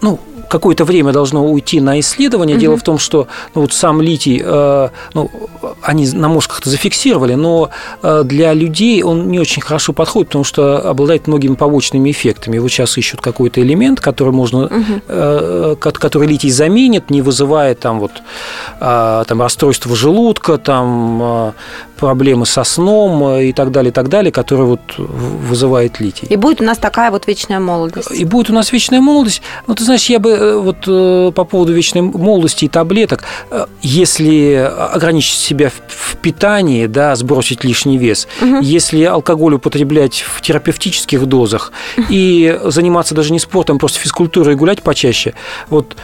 Ну, 0.00 0.20
какое-то 0.48 0.84
время 0.84 1.12
должно 1.12 1.46
уйти 1.46 1.80
на 1.80 2.00
исследование. 2.00 2.56
Угу. 2.56 2.60
Дело 2.60 2.76
в 2.76 2.82
том, 2.82 2.98
что 2.98 3.26
ну, 3.54 3.62
вот 3.62 3.72
сам 3.72 4.00
литий, 4.00 4.40
э, 4.44 4.88
ну, 5.14 5.30
они 5.82 6.08
на 6.10 6.28
мошках-то 6.28 6.70
зафиксировали, 6.70 7.34
но 7.34 7.70
э, 8.02 8.22
для 8.24 8.52
людей 8.52 9.02
он 9.02 9.28
не 9.28 9.40
очень 9.40 9.62
хорошо 9.62 9.92
подходит, 9.92 10.28
потому 10.28 10.44
что 10.44 10.90
обладает 10.90 11.26
многими 11.26 11.54
побочными 11.54 12.10
эффектами. 12.10 12.58
Вот 12.58 12.70
сейчас 12.70 12.96
ищут 12.98 13.20
какой-то 13.20 13.60
элемент, 13.60 14.00
который 14.00 14.32
можно, 14.32 14.66
угу. 14.66 15.00
э, 15.08 15.76
который 15.80 16.28
литий 16.28 16.50
заменит, 16.50 17.10
не 17.10 17.22
вызывая 17.22 17.74
там 17.74 18.00
вот 18.00 18.12
э, 18.80 19.24
там 19.26 19.42
расстройство 19.42 19.94
желудка, 19.96 20.58
там 20.58 21.22
э, 21.22 21.52
проблемы 21.96 22.46
со 22.46 22.64
сном 22.64 23.22
э, 23.24 23.46
и 23.46 23.52
так 23.52 23.70
далее, 23.70 23.90
и 23.90 23.92
так 23.92 24.08
далее, 24.08 24.32
которые 24.32 24.66
вот 24.66 24.80
вызывает 24.98 26.00
литий. 26.00 26.26
И 26.28 26.36
будет 26.36 26.60
у 26.60 26.64
нас 26.64 26.78
такая 26.78 27.10
вот 27.10 27.26
вечная 27.26 27.60
молодость. 27.60 28.10
И 28.10 28.24
будет 28.24 28.50
у 28.50 28.52
нас 28.52 28.72
вечная 28.72 29.00
молодость. 29.00 29.42
Ну, 29.66 29.74
ты 29.74 29.84
знаешь, 29.84 30.06
я 30.06 30.18
бы 30.18 30.30
э, 30.30 30.56
вот 30.58 30.76
э, 30.86 31.32
по 31.34 31.44
поводу 31.44 31.72
вечной 31.72 32.02
молодости 32.02 32.66
и 32.66 32.68
таблеток, 32.68 33.24
если 33.82 34.54
ограничить 34.54 35.38
себя 35.38 35.70
в 35.70 36.16
питании, 36.16 36.86
да, 36.86 37.14
сбросить 37.16 37.64
лишний 37.64 37.98
вес, 37.98 38.28
угу. 38.40 38.60
если 38.60 39.04
алкоголь 39.04 39.54
употреблять 39.54 40.24
в 40.26 40.40
терапевтических 40.40 41.26
дозах 41.26 41.72
и 42.08 42.58
заниматься 42.64 43.14
даже 43.14 43.32
не 43.32 43.38
спортом, 43.38 43.78
просто 43.78 43.98
физкультурой 43.98 44.54
и 44.54 44.56
гулять 44.56 44.82
почаще, 44.82 45.34
вот 45.68 45.96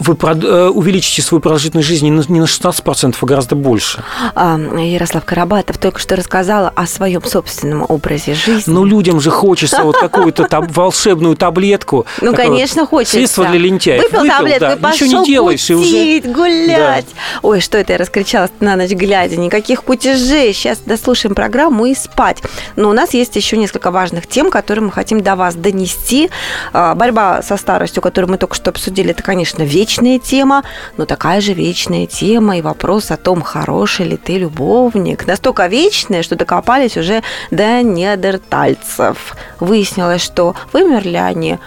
вы 0.00 0.16
э, 0.20 0.68
увеличите 0.68 1.22
свою 1.22 1.40
продолжительность 1.40 1.86
жизни 1.86 2.08
не 2.08 2.40
на 2.40 2.44
16%, 2.44 3.14
а 3.20 3.26
гораздо 3.26 3.54
больше. 3.54 4.02
А, 4.34 4.58
Ярослав 4.58 5.24
Карабатов 5.24 5.78
только 5.78 6.00
что 6.00 6.16
рассказала 6.16 6.72
о 6.74 6.86
своем 6.86 7.22
собственном 7.22 7.84
образе 7.86 8.34
жизни. 8.34 8.72
Ну, 8.72 8.84
людям 8.84 9.20
же 9.20 9.30
хочется 9.30 9.82
вот 9.82 9.98
какую-то 9.98 10.44
там 10.44 10.66
волшебную 10.70 11.36
таблетку. 11.36 12.06
Ну, 12.20 12.34
конечно, 12.34 12.86
хочется. 12.86 13.16
Средство 13.16 13.46
для 13.46 13.58
лентяев. 13.58 14.02
Выпил, 14.04 14.20
Выпил 14.20 14.36
таблетку 14.36 14.60
да, 14.60 14.72
и 14.72 14.76
пошел 14.78 15.06
ничего 15.06 15.20
не 15.20 15.26
делаешь, 15.26 15.60
кутить, 15.60 16.24
и 16.24 16.28
уже... 16.28 16.34
гулять. 16.34 17.06
Да. 17.06 17.20
Ой, 17.42 17.60
что 17.60 17.78
это 17.78 17.92
я 17.92 17.98
раскричалась 17.98 18.50
на 18.60 18.76
ночь 18.76 18.90
глядя. 18.90 19.36
Никаких 19.36 19.84
кутежей. 19.84 20.54
Сейчас 20.54 20.78
дослушаем 20.78 21.34
программу 21.34 21.86
и 21.86 21.94
спать. 21.94 22.38
Но 22.76 22.88
у 22.88 22.92
нас 22.92 23.12
есть 23.12 23.36
еще 23.36 23.56
несколько 23.56 23.90
важных 23.90 24.26
тем, 24.26 24.50
которые 24.50 24.86
мы 24.86 24.92
хотим 24.92 25.20
до 25.20 25.36
вас 25.36 25.54
донести. 25.54 26.30
А, 26.72 26.94
борьба 26.94 27.42
со 27.42 27.56
старостью, 27.56 28.02
которую 28.02 28.30
мы 28.30 28.38
только 28.38 28.54
что 28.54 28.70
обсудили, 28.70 29.10
это, 29.10 29.22
конечно, 29.22 29.62
вечность 29.62 29.89
вечная 29.90 30.18
тема, 30.20 30.62
но 30.96 31.04
такая 31.04 31.40
же 31.40 31.52
вечная 31.52 32.06
тема 32.06 32.58
и 32.58 32.62
вопрос 32.62 33.10
о 33.10 33.16
том, 33.16 33.42
хороший 33.42 34.06
ли 34.06 34.16
ты 34.16 34.38
любовник. 34.38 35.26
Настолько 35.26 35.66
вечная, 35.66 36.22
что 36.22 36.36
докопались 36.36 36.96
уже 36.96 37.22
до 37.50 37.82
неандертальцев. 37.82 39.34
Выяснилось, 39.58 40.22
что 40.22 40.54
вымерли 40.72 41.16
они 41.16 41.58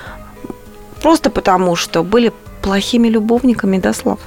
просто 1.02 1.30
потому, 1.30 1.76
что 1.76 2.04
были 2.04 2.32
плохими 2.62 3.10
любовниками, 3.10 3.78
да, 3.78 3.94
Слав? 3.94 4.20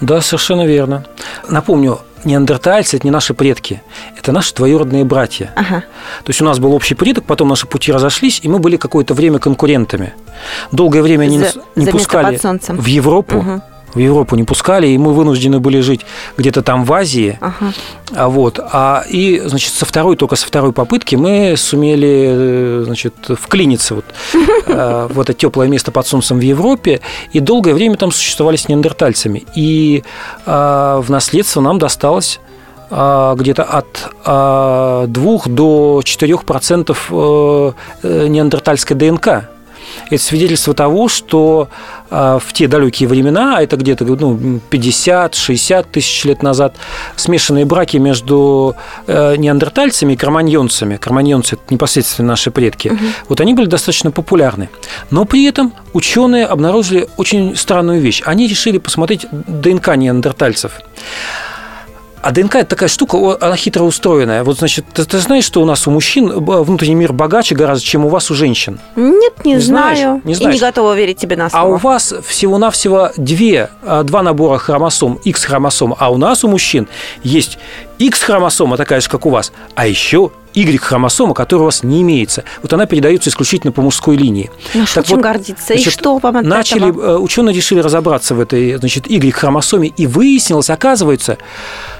Да, 0.00 0.20
совершенно 0.20 0.66
верно. 0.66 1.04
Напомню, 1.48 2.00
неандертальцы– 2.24 2.96
это 2.98 3.06
не 3.06 3.10
наши 3.10 3.34
предки, 3.34 3.82
это 4.18 4.32
наши 4.32 4.54
двоюродные 4.54 5.04
братья. 5.04 5.52
Ага. 5.56 5.84
То 6.24 6.30
есть 6.30 6.40
у 6.40 6.44
нас 6.44 6.58
был 6.58 6.72
общий 6.74 6.94
предок, 6.94 7.24
потом 7.24 7.48
наши 7.48 7.66
пути 7.66 7.92
разошлись, 7.92 8.40
и 8.42 8.48
мы 8.48 8.58
были 8.58 8.76
какое-то 8.76 9.14
время 9.14 9.38
конкурентами. 9.38 10.12
Долгое 10.72 11.02
время 11.02 11.24
они 11.24 11.38
За- 11.38 11.52
не 11.76 11.86
пускали 11.86 12.38
в 12.68 12.86
Европу. 12.86 13.36
Мгм. 13.36 13.62
В 13.94 13.98
Европу 13.98 14.36
не 14.36 14.44
пускали, 14.44 14.88
и 14.88 14.98
мы 14.98 15.14
вынуждены 15.14 15.60
были 15.60 15.80
жить 15.80 16.00
где-то 16.36 16.62
там 16.62 16.84
в 16.84 16.92
Азии. 16.92 17.38
Ага. 17.40 17.72
А 18.14 18.28
вот, 18.28 18.58
а, 18.60 19.04
и, 19.08 19.40
значит, 19.44 19.72
со 19.72 19.84
второй, 19.84 20.16
только 20.16 20.36
со 20.36 20.46
второй 20.46 20.72
попытки 20.72 21.14
мы 21.14 21.54
сумели, 21.56 22.26
э, 22.28 22.82
значит, 22.86 23.14
вклиниться 23.28 23.94
вот, 23.94 24.04
э, 24.66 25.08
в 25.10 25.20
это 25.20 25.32
теплое 25.32 25.68
место 25.68 25.92
под 25.92 26.06
солнцем 26.06 26.38
в 26.38 26.42
Европе, 26.42 27.00
и 27.32 27.40
долгое 27.40 27.74
время 27.74 27.96
там 27.96 28.10
существовали 28.10 28.56
с 28.56 28.68
неандертальцами. 28.68 29.44
И 29.54 30.02
э, 30.44 31.00
в 31.02 31.06
наследство 31.08 31.60
нам 31.60 31.78
досталось 31.78 32.40
э, 32.90 33.34
где-то 33.36 33.62
от 33.62 34.10
э, 34.26 35.06
2 35.08 35.38
до 35.46 36.02
4 36.04 36.38
процентов 36.38 37.08
э, 37.10 37.72
э, 38.02 38.26
неандертальской 38.26 38.96
ДНК. 38.96 39.53
Это 40.10 40.22
свидетельство 40.22 40.74
того, 40.74 41.08
что 41.08 41.68
э, 42.10 42.38
в 42.40 42.52
те 42.52 42.68
далекие 42.68 43.08
времена, 43.08 43.56
а 43.58 43.62
это 43.62 43.76
где-то 43.76 44.04
ну, 44.04 44.60
50-60 44.70 45.86
тысяч 45.90 46.24
лет 46.24 46.42
назад, 46.42 46.76
смешанные 47.16 47.64
браки 47.64 47.96
между 47.96 48.76
э, 49.06 49.36
неандертальцами 49.36 50.12
и 50.12 50.16
кроманьонцами, 50.16 50.96
кроманьонцы– 50.96 51.54
это 51.56 51.74
непосредственно 51.74 52.28
наши 52.28 52.50
предки, 52.50 52.92
вот 53.28 53.40
они 53.40 53.54
были 53.54 53.66
достаточно 53.66 54.10
популярны. 54.10 54.68
Но 55.10 55.24
при 55.24 55.44
этом 55.44 55.72
ученые 55.92 56.46
обнаружили 56.46 57.08
очень 57.16 57.56
странную 57.56 58.00
вещь. 58.00 58.22
Они 58.24 58.46
решили 58.46 58.78
посмотреть 58.78 59.26
ДНК 59.30 59.96
неандертальцев. 59.96 60.72
А 62.24 62.30
ДНК 62.30 62.54
это 62.54 62.70
такая 62.70 62.88
штука, 62.88 63.36
она 63.38 63.54
хитро 63.54 63.82
устроенная. 63.82 64.44
Вот, 64.44 64.56
значит, 64.56 64.86
ты, 64.94 65.04
ты 65.04 65.18
знаешь, 65.18 65.44
что 65.44 65.60
у 65.60 65.66
нас 65.66 65.86
у 65.86 65.90
мужчин 65.90 66.30
э, 66.30 66.34
внутренний 66.38 66.94
мир 66.94 67.12
богаче 67.12 67.54
гораздо, 67.54 67.84
чем 67.84 68.06
у 68.06 68.08
вас 68.08 68.30
у 68.30 68.34
женщин? 68.34 68.80
Нет, 68.96 69.44
не, 69.44 69.52
Не 69.54 69.58
знаешь? 69.60 69.98
знаю. 69.98 70.22
Не 70.24 70.32
И 70.32 70.34
знаешь? 70.34 70.54
не 70.54 70.60
готова 70.60 70.96
верить 70.96 71.18
тебе 71.18 71.36
на 71.36 71.46
А 71.46 71.50
слово. 71.50 71.74
у 71.74 71.76
вас 71.76 72.14
всего-навсего 72.26 73.10
две, 73.18 73.68
а, 73.82 74.04
два 74.04 74.22
набора 74.22 74.56
хромосом, 74.56 75.20
X-хромосом, 75.22 75.94
а 75.98 76.08
у 76.10 76.16
нас 76.16 76.44
у 76.44 76.48
мужчин 76.48 76.88
есть 77.22 77.58
X-хромосома, 77.98 78.76
такая 78.76 79.00
же, 79.00 79.08
как 79.08 79.26
у 79.26 79.30
вас, 79.30 79.52
а 79.74 79.86
еще 79.86 80.30
Y-хромосома, 80.54 81.34
которая 81.34 81.62
у 81.62 81.64
вас 81.66 81.82
не 81.82 82.02
имеется. 82.02 82.44
Вот 82.62 82.72
она 82.72 82.86
передается 82.86 83.30
исключительно 83.30 83.72
по 83.72 83.82
мужской 83.82 84.16
линии. 84.16 84.50
Наш 84.72 84.92
Так 84.92 85.04
очень 85.04 85.16
вот, 85.16 85.22
гордится. 85.22 85.74
И 85.74 85.78
значит, 85.78 85.92
что 85.92 86.18
вам 86.18 86.36
от 86.36 86.44
начали, 86.44 86.90
этого? 86.90 87.02
э, 87.02 87.18
ученые 87.18 87.54
решили 87.54 87.80
разобраться 87.80 88.34
в 88.34 88.40
этой, 88.40 88.76
значит, 88.76 89.06
Y-хромосоме, 89.08 89.88
и 89.88 90.06
выяснилось, 90.06 90.70
оказывается, 90.70 91.38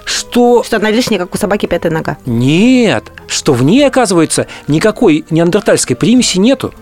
что... 0.04 0.62
Что 0.62 0.76
она 0.76 0.90
лишняя, 0.90 1.18
как 1.18 1.34
у 1.34 1.38
собаки 1.38 1.66
пятая 1.66 1.92
нога. 1.92 2.16
Нет, 2.26 3.04
что 3.26 3.52
в 3.52 3.62
ней, 3.64 3.86
оказывается, 3.86 4.46
никакой 4.68 5.24
неандертальской 5.30 5.96
примеси 5.96 6.38
нету. 6.38 6.72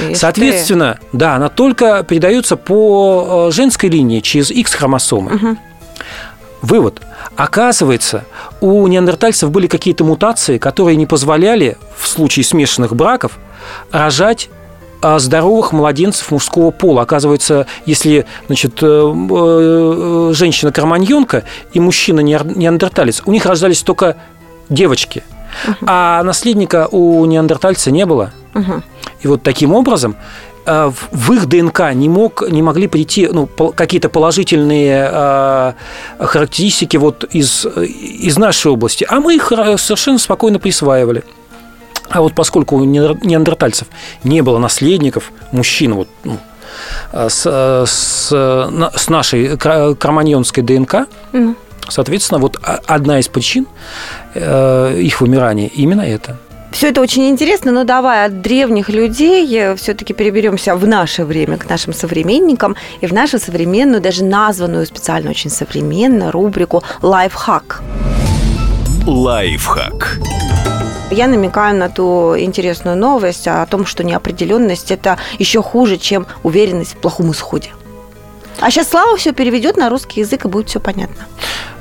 Ишь 0.00 0.18
Соответственно, 0.18 0.98
да, 1.12 1.36
она 1.36 1.48
только 1.48 2.02
передается 2.02 2.56
по 2.56 3.48
э, 3.48 3.52
женской 3.52 3.88
линии 3.88 4.20
через 4.20 4.50
X-хромосомы. 4.50 5.58
Вывод. 6.60 7.00
Оказывается, 7.36 8.24
у 8.60 8.86
неандертальцев 8.86 9.50
были 9.50 9.66
какие-то 9.68 10.04
мутации, 10.04 10.58
которые 10.58 10.96
не 10.96 11.06
позволяли 11.06 11.76
в 11.96 12.08
случае 12.08 12.44
смешанных 12.44 12.96
браков 12.96 13.38
рожать 13.92 14.50
а, 15.00 15.20
здоровых 15.20 15.72
младенцев 15.72 16.32
мужского 16.32 16.72
пола. 16.72 17.02
Оказывается, 17.02 17.66
если 17.86 18.26
значит, 18.46 18.82
э, 18.82 18.86
э, 18.86 20.32
женщина 20.34 20.72
карманьонка 20.72 21.44
и 21.72 21.78
мужчина 21.78 22.20
неандерталец, 22.20 23.22
у 23.24 23.30
них 23.30 23.46
рождались 23.46 23.82
только 23.82 24.16
девочки, 24.68 25.22
а 25.86 26.22
наследника 26.24 26.88
у 26.90 27.24
неандертальца 27.26 27.92
не 27.92 28.06
было. 28.06 28.32
Мгм. 28.54 28.82
И 29.20 29.28
вот 29.28 29.42
таким 29.42 29.72
образом 29.72 30.16
в- 30.90 31.08
в 31.12 31.32
их 31.32 31.46
ДНК 31.46 31.92
не, 31.94 32.08
мог, 32.08 32.48
не 32.50 32.62
могли 32.62 32.86
прийти 32.88 33.28
ну, 33.32 33.46
какие-то 33.46 34.08
положительные 34.08 35.08
э, 35.10 35.72
характеристики 36.18 36.96
вот 36.96 37.24
из, 37.24 37.66
из 37.66 38.38
нашей 38.38 38.70
области, 38.72 39.06
а 39.08 39.20
мы 39.20 39.34
их 39.36 39.52
э, 39.52 39.76
совершенно 39.78 40.18
спокойно 40.18 40.58
присваивали. 40.58 41.24
А 42.10 42.20
вот 42.22 42.34
поскольку 42.34 42.76
у 42.76 42.84
неандер- 42.84 43.18
неандертальцев 43.24 43.88
не 44.24 44.40
было 44.42 44.58
наследников, 44.58 45.32
мужчин 45.52 45.94
вот, 45.94 46.08
ну, 46.24 46.38
э, 47.12 47.28
с, 47.28 47.42
э, 47.46 47.84
с, 47.86 48.28
э, 48.32 48.90
с 48.96 49.08
нашей 49.08 49.56
кроманьонской 49.58 50.62
ДНК, 50.62 51.06
соответственно, 51.88 52.40
вот 52.40 52.56
о- 52.62 52.80
одна 52.86 53.18
из 53.18 53.28
причин 53.28 53.66
э, 54.34 54.98
их 55.00 55.20
вымирания 55.20 55.68
именно 55.68 56.02
это. 56.02 56.36
Все 56.70 56.88
это 56.88 57.00
очень 57.00 57.28
интересно, 57.28 57.72
но 57.72 57.84
давай 57.84 58.26
от 58.26 58.40
древних 58.40 58.88
людей 58.88 59.74
все-таки 59.76 60.12
переберемся 60.12 60.76
в 60.76 60.86
наше 60.86 61.24
время 61.24 61.56
к 61.56 61.68
нашим 61.68 61.92
современникам 61.92 62.76
и 63.00 63.06
в 63.06 63.12
нашу 63.12 63.38
современную, 63.38 64.00
даже 64.00 64.24
названную 64.24 64.86
специально 64.86 65.30
очень 65.30 65.50
современно 65.50 66.30
рубрику 66.30 66.82
«Лайфхак». 67.02 67.82
Лайфхак. 69.06 70.18
Я 71.10 71.26
намекаю 71.26 71.74
на 71.78 71.88
ту 71.88 72.38
интересную 72.38 72.96
новость 72.96 73.48
о 73.48 73.64
том, 73.64 73.86
что 73.86 74.04
неопределенность 74.04 74.90
это 74.90 75.16
еще 75.38 75.62
хуже, 75.62 75.96
чем 75.96 76.26
уверенность 76.42 76.94
в 76.94 76.98
плохом 76.98 77.32
исходе. 77.32 77.70
А 78.60 78.70
сейчас 78.70 78.88
Слава 78.88 79.16
все 79.16 79.32
переведет 79.32 79.76
на 79.76 79.88
русский 79.88 80.20
язык, 80.20 80.44
и 80.44 80.48
будет 80.48 80.68
все 80.68 80.80
понятно. 80.80 81.26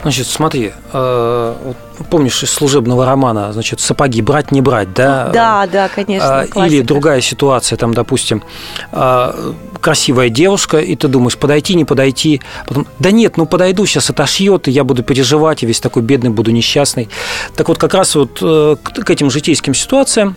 Значит, 0.04 0.28
смотри, 0.28 0.74
э, 0.94 1.74
помнишь 2.12 2.44
из 2.44 2.52
служебного 2.52 3.06
романа, 3.06 3.52
значит, 3.52 3.80
сапоги 3.80 4.22
брать, 4.22 4.52
не 4.52 4.62
брать, 4.62 4.94
да? 4.94 5.30
Да, 5.34 5.68
да, 5.68 5.90
конечно. 5.90 6.42
А, 6.42 6.44
Или 6.44 6.52
классика. 6.52 6.86
другая 6.86 7.22
ситуация, 7.22 7.78
там, 7.78 7.94
допустим, 7.94 8.44
а, 8.92 9.36
красивая 9.82 10.30
девушка, 10.30 10.78
и 10.78 10.96
ты 10.96 11.08
думаешь, 11.08 11.38
подойти, 11.38 11.76
не 11.76 11.84
подойти. 11.84 12.42
Потом, 12.68 12.88
да 13.00 13.12
нет, 13.12 13.38
ну 13.38 13.48
подойду, 13.48 13.86
сейчас 13.86 14.10
отошьет, 14.10 14.68
и 14.68 14.72
я 14.72 14.84
буду 14.84 15.04
переживать, 15.04 15.64
и 15.64 15.66
весь 15.66 15.80
такой 15.80 16.04
бедный 16.04 16.30
буду 16.30 16.52
несчастный. 16.52 17.10
Так 17.56 17.68
вот, 17.68 17.80
как 17.80 17.94
раз 17.94 18.16
вот 18.16 18.38
э, 18.42 18.76
к 18.82 19.04
к 19.04 19.10
этим 19.10 19.32
житейским 19.32 19.74
ситуациям 19.74 20.36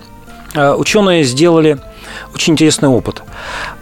э, 0.54 0.72
ученые 0.72 1.24
сделали 1.24 1.78
очень 2.34 2.54
интересный 2.54 2.88
опыт. 2.88 3.22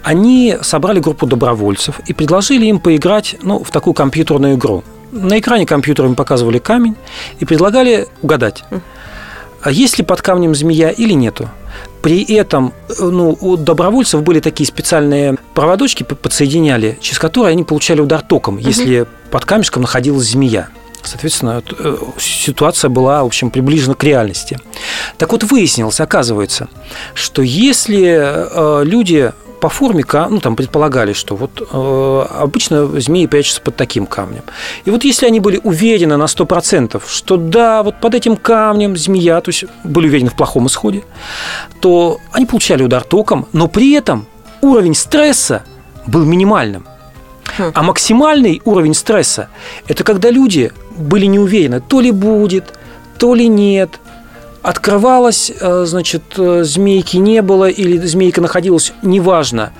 Они 0.02 0.56
собрали 0.62 1.00
группу 1.00 1.26
добровольцев 1.26 2.00
и 2.06 2.12
предложили 2.12 2.66
им 2.66 2.80
поиграть 2.80 3.36
ну, 3.42 3.62
в 3.62 3.70
такую 3.70 3.94
компьютерную 3.94 4.54
игру. 4.54 4.84
На 5.12 5.38
экране 5.38 5.66
компьютера 5.66 6.06
им 6.06 6.14
показывали 6.14 6.58
камень 6.58 6.94
и 7.40 7.44
предлагали 7.44 8.08
угадать, 8.22 8.64
а 9.62 9.70
есть 9.70 9.98
ли 9.98 10.04
под 10.04 10.22
камнем 10.22 10.54
змея 10.54 10.90
или 10.90 11.12
нету. 11.12 11.48
При 12.02 12.22
этом 12.22 12.72
э, 12.88 13.04
ну, 13.04 13.36
у 13.40 13.56
добровольцев 13.56 14.22
были 14.22 14.40
такие 14.40 14.66
специальные 14.66 15.36
проводочки, 15.54 16.04
подсоединяли, 16.04 16.98
через 17.00 17.18
которые 17.18 17.52
они 17.52 17.64
получали 17.64 18.00
удар 18.00 18.22
током, 18.22 18.56
если 18.56 19.06
под 19.30 19.44
камешком 19.44 19.82
находилась 19.82 20.30
змея. 20.30 20.68
Соответственно, 21.02 21.62
э, 21.78 21.96
ситуация 22.18 22.88
была, 22.88 23.22
в 23.22 23.26
общем, 23.26 23.50
приближена 23.50 23.94
к 23.94 24.04
реальности. 24.04 24.58
Так 25.16 25.32
вот, 25.32 25.44
выяснилось, 25.44 26.00
оказывается, 26.00 26.68
что 27.14 27.42
если 27.42 28.16
э, 28.20 28.84
люди 28.84 29.32
по 29.60 29.68
форме, 29.68 30.04
ну, 30.30 30.40
там 30.40 30.56
предполагали, 30.56 31.12
что 31.12 31.36
вот 31.36 31.60
э, 31.60 32.26
обычно 32.38 32.86
змеи 33.00 33.26
прячутся 33.26 33.60
под 33.60 33.76
таким 33.76 34.06
камнем. 34.06 34.42
И 34.84 34.90
вот 34.90 35.04
если 35.04 35.26
они 35.26 35.40
были 35.40 35.60
уверены 35.62 36.16
на 36.16 36.24
100%, 36.24 37.02
что 37.08 37.36
да, 37.36 37.82
вот 37.82 38.00
под 38.00 38.14
этим 38.14 38.36
камнем 38.36 38.96
змея, 38.96 39.40
то 39.40 39.48
есть 39.50 39.64
были 39.84 40.06
уверены 40.06 40.30
в 40.30 40.36
плохом 40.36 40.66
исходе, 40.66 41.02
то 41.80 42.20
они 42.32 42.46
получали 42.46 42.82
удар 42.82 43.02
током, 43.02 43.46
но 43.52 43.68
при 43.68 43.92
этом 43.92 44.26
уровень 44.60 44.94
стресса 44.94 45.62
был 46.06 46.24
минимальным. 46.24 46.86
А 47.74 47.82
максимальный 47.82 48.60
уровень 48.64 48.94
стресса– 48.94 49.48
это 49.88 50.04
когда 50.04 50.30
люди 50.30 50.72
были 50.96 51.26
не 51.26 51.38
уверены, 51.38 51.80
то 51.80 52.00
ли 52.00 52.10
будет, 52.10 52.74
то 53.18 53.34
ли 53.34 53.48
нет. 53.48 54.00
Открывалась, 54.60 55.52
э, 55.60 55.84
значит, 55.86 56.22
э, 56.36 56.64
змейки 56.64 57.16
не 57.16 57.42
было 57.42 57.70
или 57.70 57.96
змейка 57.98 58.40
находилась, 58.40 58.92
неважно. 59.02 59.72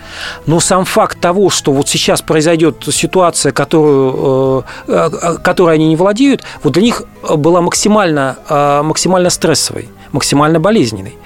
Но 0.47 0.61
сам 0.61 0.85
факт 0.85 1.21
того, 1.21 1.51
что 1.51 1.73
вот 1.73 1.89
сейчас 1.89 2.23
произойдет 2.23 2.85
ситуация, 2.91 3.53
которую, 3.53 4.65
э, 4.87 5.11
которой 5.43 5.75
они 5.75 5.89
не 5.89 5.97
владеют, 5.97 6.43
вот 6.63 6.75
для 6.75 6.83
них 6.83 7.03
была 7.29 7.61
максимально, 7.61 8.37
максимально 8.85 9.31
стрессовой, 9.31 9.89
максимально 10.13 10.61
болезненной. 10.61 11.19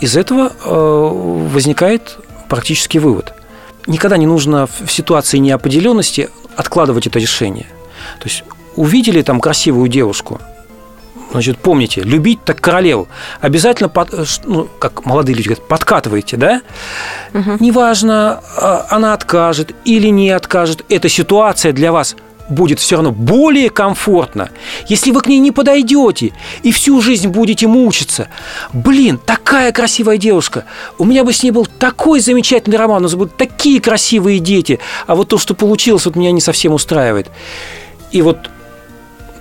Из 0.00 0.16
этого 0.16 0.52
возникает 1.52 2.16
практический 2.48 3.00
вывод. 3.00 3.34
Никогда 3.86 4.16
не 4.16 4.26
нужно 4.26 4.66
в 4.66 4.90
ситуации 4.90 5.38
неопределенности 5.38 6.30
откладывать 6.56 7.06
это 7.06 7.18
решение. 7.18 7.66
То 8.18 8.28
есть 8.28 8.44
увидели 8.76 9.22
там 9.22 9.40
красивую 9.40 9.88
девушку, 9.88 10.40
Значит, 11.32 11.56
помните, 11.56 12.02
любить 12.02 12.44
так 12.44 12.60
королеву. 12.60 13.08
Обязательно, 13.40 13.88
под- 13.88 14.12
э, 14.12 14.24
ну, 14.44 14.68
как 14.78 15.06
молодые 15.06 15.34
люди 15.34 15.48
говорят, 15.48 15.66
подкатываете, 15.66 16.36
да? 16.36 16.60
Неважно, 17.32 18.42
а, 18.58 18.86
она 18.90 19.14
откажет 19.14 19.74
или 19.86 20.08
не 20.08 20.28
откажет. 20.30 20.84
Эта 20.90 21.08
ситуация 21.08 21.72
для 21.72 21.90
вас 21.90 22.16
будет 22.48 22.78
все 22.80 22.96
равно 22.96 23.12
более 23.12 23.70
комфортно, 23.70 24.50
если 24.86 25.10
вы 25.10 25.20
к 25.20 25.26
ней 25.26 25.38
не 25.38 25.50
подойдете 25.50 26.32
и 26.62 26.72
всю 26.72 27.00
жизнь 27.00 27.28
будете 27.28 27.66
мучиться. 27.66 28.28
Блин, 28.72 29.18
такая 29.24 29.72
красивая 29.72 30.18
девушка. 30.18 30.64
У 30.98 31.04
меня 31.04 31.24
бы 31.24 31.32
с 31.32 31.42
ней 31.42 31.50
был 31.50 31.66
такой 31.66 32.20
замечательный 32.20 32.76
роман, 32.76 32.98
у 32.98 33.02
нас 33.04 33.14
будут 33.14 33.36
такие 33.36 33.80
красивые 33.80 34.38
дети. 34.38 34.78
А 35.06 35.14
вот 35.14 35.28
то, 35.28 35.38
что 35.38 35.54
получилось, 35.54 36.06
вот 36.06 36.16
меня 36.16 36.32
не 36.32 36.40
совсем 36.40 36.72
устраивает. 36.72 37.28
И 38.10 38.22
вот, 38.22 38.50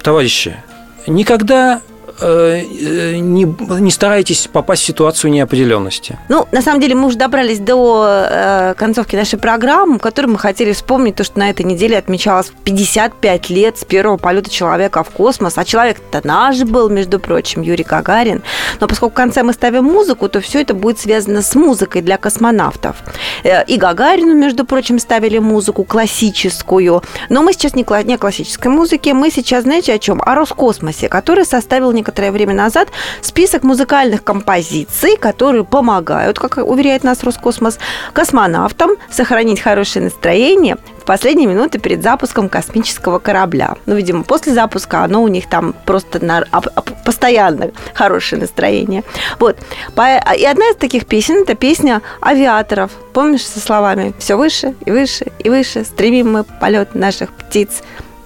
товарищи, 0.02 0.56
никогда 1.08 1.82
не, 2.22 3.46
не 3.80 3.92
старайтесь 3.92 4.48
попасть 4.52 4.84
в 4.84 4.86
ситуацию 4.86 5.32
неопределенности. 5.32 6.20
Ну, 6.30 6.48
на 6.52 6.62
самом 6.62 6.82
деле, 6.82 6.96
мы 6.96 7.08
уже 7.08 7.18
добрались 7.18 7.60
до 7.60 8.28
э, 8.30 8.74
концовки 8.78 9.16
нашей 9.16 9.40
программы, 9.40 9.98
в 9.98 10.02
которой 10.02 10.28
мы 10.28 10.38
хотели 10.38 10.74
вспомнить 10.74 11.16
то, 11.16 11.24
что 11.24 11.40
на 11.40 11.50
этой 11.50 11.66
неделе 11.66 11.98
отмечалось 11.98 12.52
55 12.64 13.50
лет 13.50 13.78
с 13.78 13.86
первого 13.86 14.18
полета 14.18 14.50
человека 14.50 15.04
в 15.04 15.10
космос. 15.10 15.58
А 15.58 15.66
человек-то 15.66 16.22
наш 16.24 16.62
был, 16.64 16.90
между 16.90 17.20
прочим, 17.20 17.62
Юрий 17.62 17.84
Гагарин. 17.84 18.44
Но 18.80 18.88
поскольку 18.88 19.14
в 19.14 19.16
конце 19.16 19.44
мы 19.44 19.54
ставим 19.54 19.86
музыку, 19.86 20.30
то 20.30 20.42
все 20.42 20.62
это 20.62 20.74
будет 20.74 21.00
связано 21.00 21.42
с 21.42 21.56
музыкой 21.56 22.02
для 22.02 22.18
космонавтов. 22.18 22.98
Э, 23.44 23.66
и 23.66 23.78
Гагарину, 23.78 24.36
между 24.36 24.66
прочим, 24.66 25.00
ставили 25.00 25.40
музыку 25.40 25.84
классическую. 25.84 27.04
Но 27.30 27.42
мы 27.42 27.54
сейчас 27.54 27.76
не 27.76 27.84
о 27.84 28.18
классической 28.18 28.68
музыке, 28.68 29.14
мы 29.14 29.32
сейчас, 29.32 29.64
знаете, 29.64 29.94
о 29.94 30.00
чем? 30.00 30.22
О 30.22 30.36
Роскосмосе, 30.36 31.10
который 31.10 31.46
составил 31.46 31.92
некоторые 31.92 32.11
некоторое 32.12 32.32
время 32.32 32.54
назад 32.54 32.90
список 33.22 33.64
музыкальных 33.64 34.24
композиций, 34.24 35.16
которые 35.18 35.64
помогают, 35.64 36.38
как 36.38 36.58
уверяет 36.58 37.04
нас 37.04 37.24
Роскосмос, 37.24 37.80
космонавтам 38.14 38.92
сохранить 39.10 39.62
хорошее 39.62 40.06
настроение 40.06 40.78
в 41.00 41.06
последние 41.06 41.48
минуты 41.48 41.80
перед 41.80 42.04
запуском 42.04 42.50
космического 42.50 43.20
корабля. 43.20 43.76
Ну, 43.86 43.96
видимо, 43.96 44.24
после 44.24 44.54
запуска 44.54 45.04
оно 45.04 45.24
у 45.24 45.30
них 45.30 45.48
там 45.48 45.74
просто 45.86 46.24
на, 46.24 46.44
а, 46.52 46.62
а, 46.76 46.82
постоянно 46.82 47.72
хорошее 47.94 48.42
настроение. 48.42 49.04
Вот. 49.40 49.58
И 50.38 50.46
одна 50.46 50.66
из 50.70 50.76
таких 50.76 51.06
песен– 51.06 51.42
это 51.44 51.56
песня 51.56 52.02
авиаторов. 52.22 52.92
Помнишь, 53.14 53.46
со 53.46 53.60
словами 53.60 54.14
«Все 54.20 54.36
выше 54.36 54.76
и 54.86 54.92
выше 54.92 55.28
и 55.40 55.50
выше 55.50 55.86
стремим 55.86 56.34
мы 56.34 56.44
полет 56.44 56.94
наших 56.94 57.32
птиц». 57.32 57.82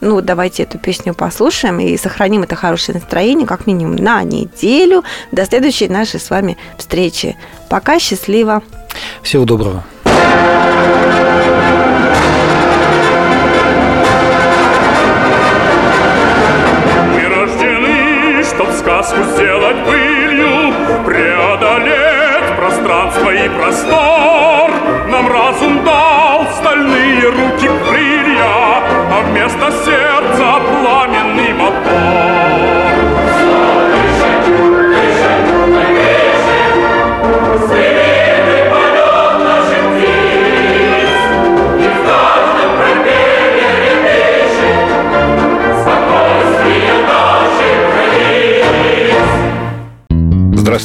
Ну, 0.06 0.22
давайте 0.22 0.62
эту 0.62 0.78
песню 0.78 1.16
послушаем 1.16 1.80
и 1.80 1.98
сохраним 1.98 2.44
это 2.44 2.56
хорошее 2.56 3.00
настроение 3.00 3.48
как 3.48 3.66
минимум 3.66 3.96
на 3.96 4.22
неделю 4.22 5.04
до 5.32 5.46
следующей 5.46 5.88
нашей 5.88 6.20
с 6.20 6.30
вами 6.30 6.60
встречи. 6.78 7.36
Пока, 7.72 7.98
счастливо. 7.98 8.62
Всего 9.24 9.46
доброго. 9.46 9.84
Мы 10.04 10.12
рождены, 17.28 18.44
чтоб 18.44 18.72
сказку 18.74 19.18
сделать 19.34 19.55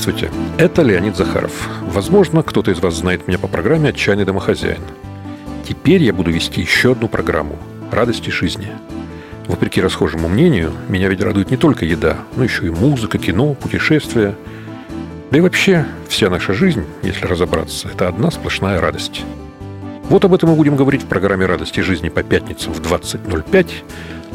Здравствуйте, 0.01 0.35
это 0.57 0.81
Леонид 0.81 1.15
Захаров. 1.15 1.69
Возможно, 1.83 2.43
кто-то 2.43 2.71
из 2.71 2.79
вас 2.79 2.95
знает 2.95 3.29
меня 3.29 3.39
по 3.39 3.49
программе 3.49 3.91
«Отчаянный 3.91 4.25
домохозяин». 4.25 4.81
Теперь 5.69 6.03
я 6.03 6.15
буду 6.15 6.31
вести 6.31 6.63
еще 6.63 6.93
одну 6.93 7.07
программу 7.07 7.59
радости 7.93 8.31
жизни. 8.31 8.69
Вопреки 9.47 9.83
расхожему 9.83 10.27
мнению, 10.27 10.73
меня 10.89 11.11
ведь 11.11 11.21
радует 11.21 11.51
не 11.51 11.59
только 11.59 11.85
еда, 11.85 12.17
но 12.35 12.45
еще 12.45 12.65
и 12.65 12.71
музыка, 12.71 13.19
кино, 13.19 13.53
путешествия. 13.53 14.35
Да 15.31 15.37
и 15.37 15.43
вообще, 15.43 15.85
вся 16.09 16.31
наша 16.31 16.55
жизнь, 16.55 16.87
если 17.03 17.27
разобраться, 17.27 17.89
это 17.89 18.09
одна 18.09 18.31
сплошная 18.31 18.81
радость. 18.81 19.21
Вот 20.09 20.25
об 20.25 20.33
этом 20.33 20.49
мы 20.49 20.57
будем 20.57 20.77
говорить 20.77 21.03
в 21.03 21.09
программе 21.09 21.45
«Радости 21.45 21.81
жизни» 21.81 22.09
по 22.09 22.23
пятницам 22.23 22.73
в 22.73 22.81
20.05 22.81 23.71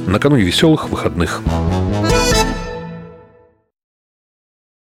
накануне 0.06 0.44
веселых 0.44 0.90
выходных. 0.90 1.42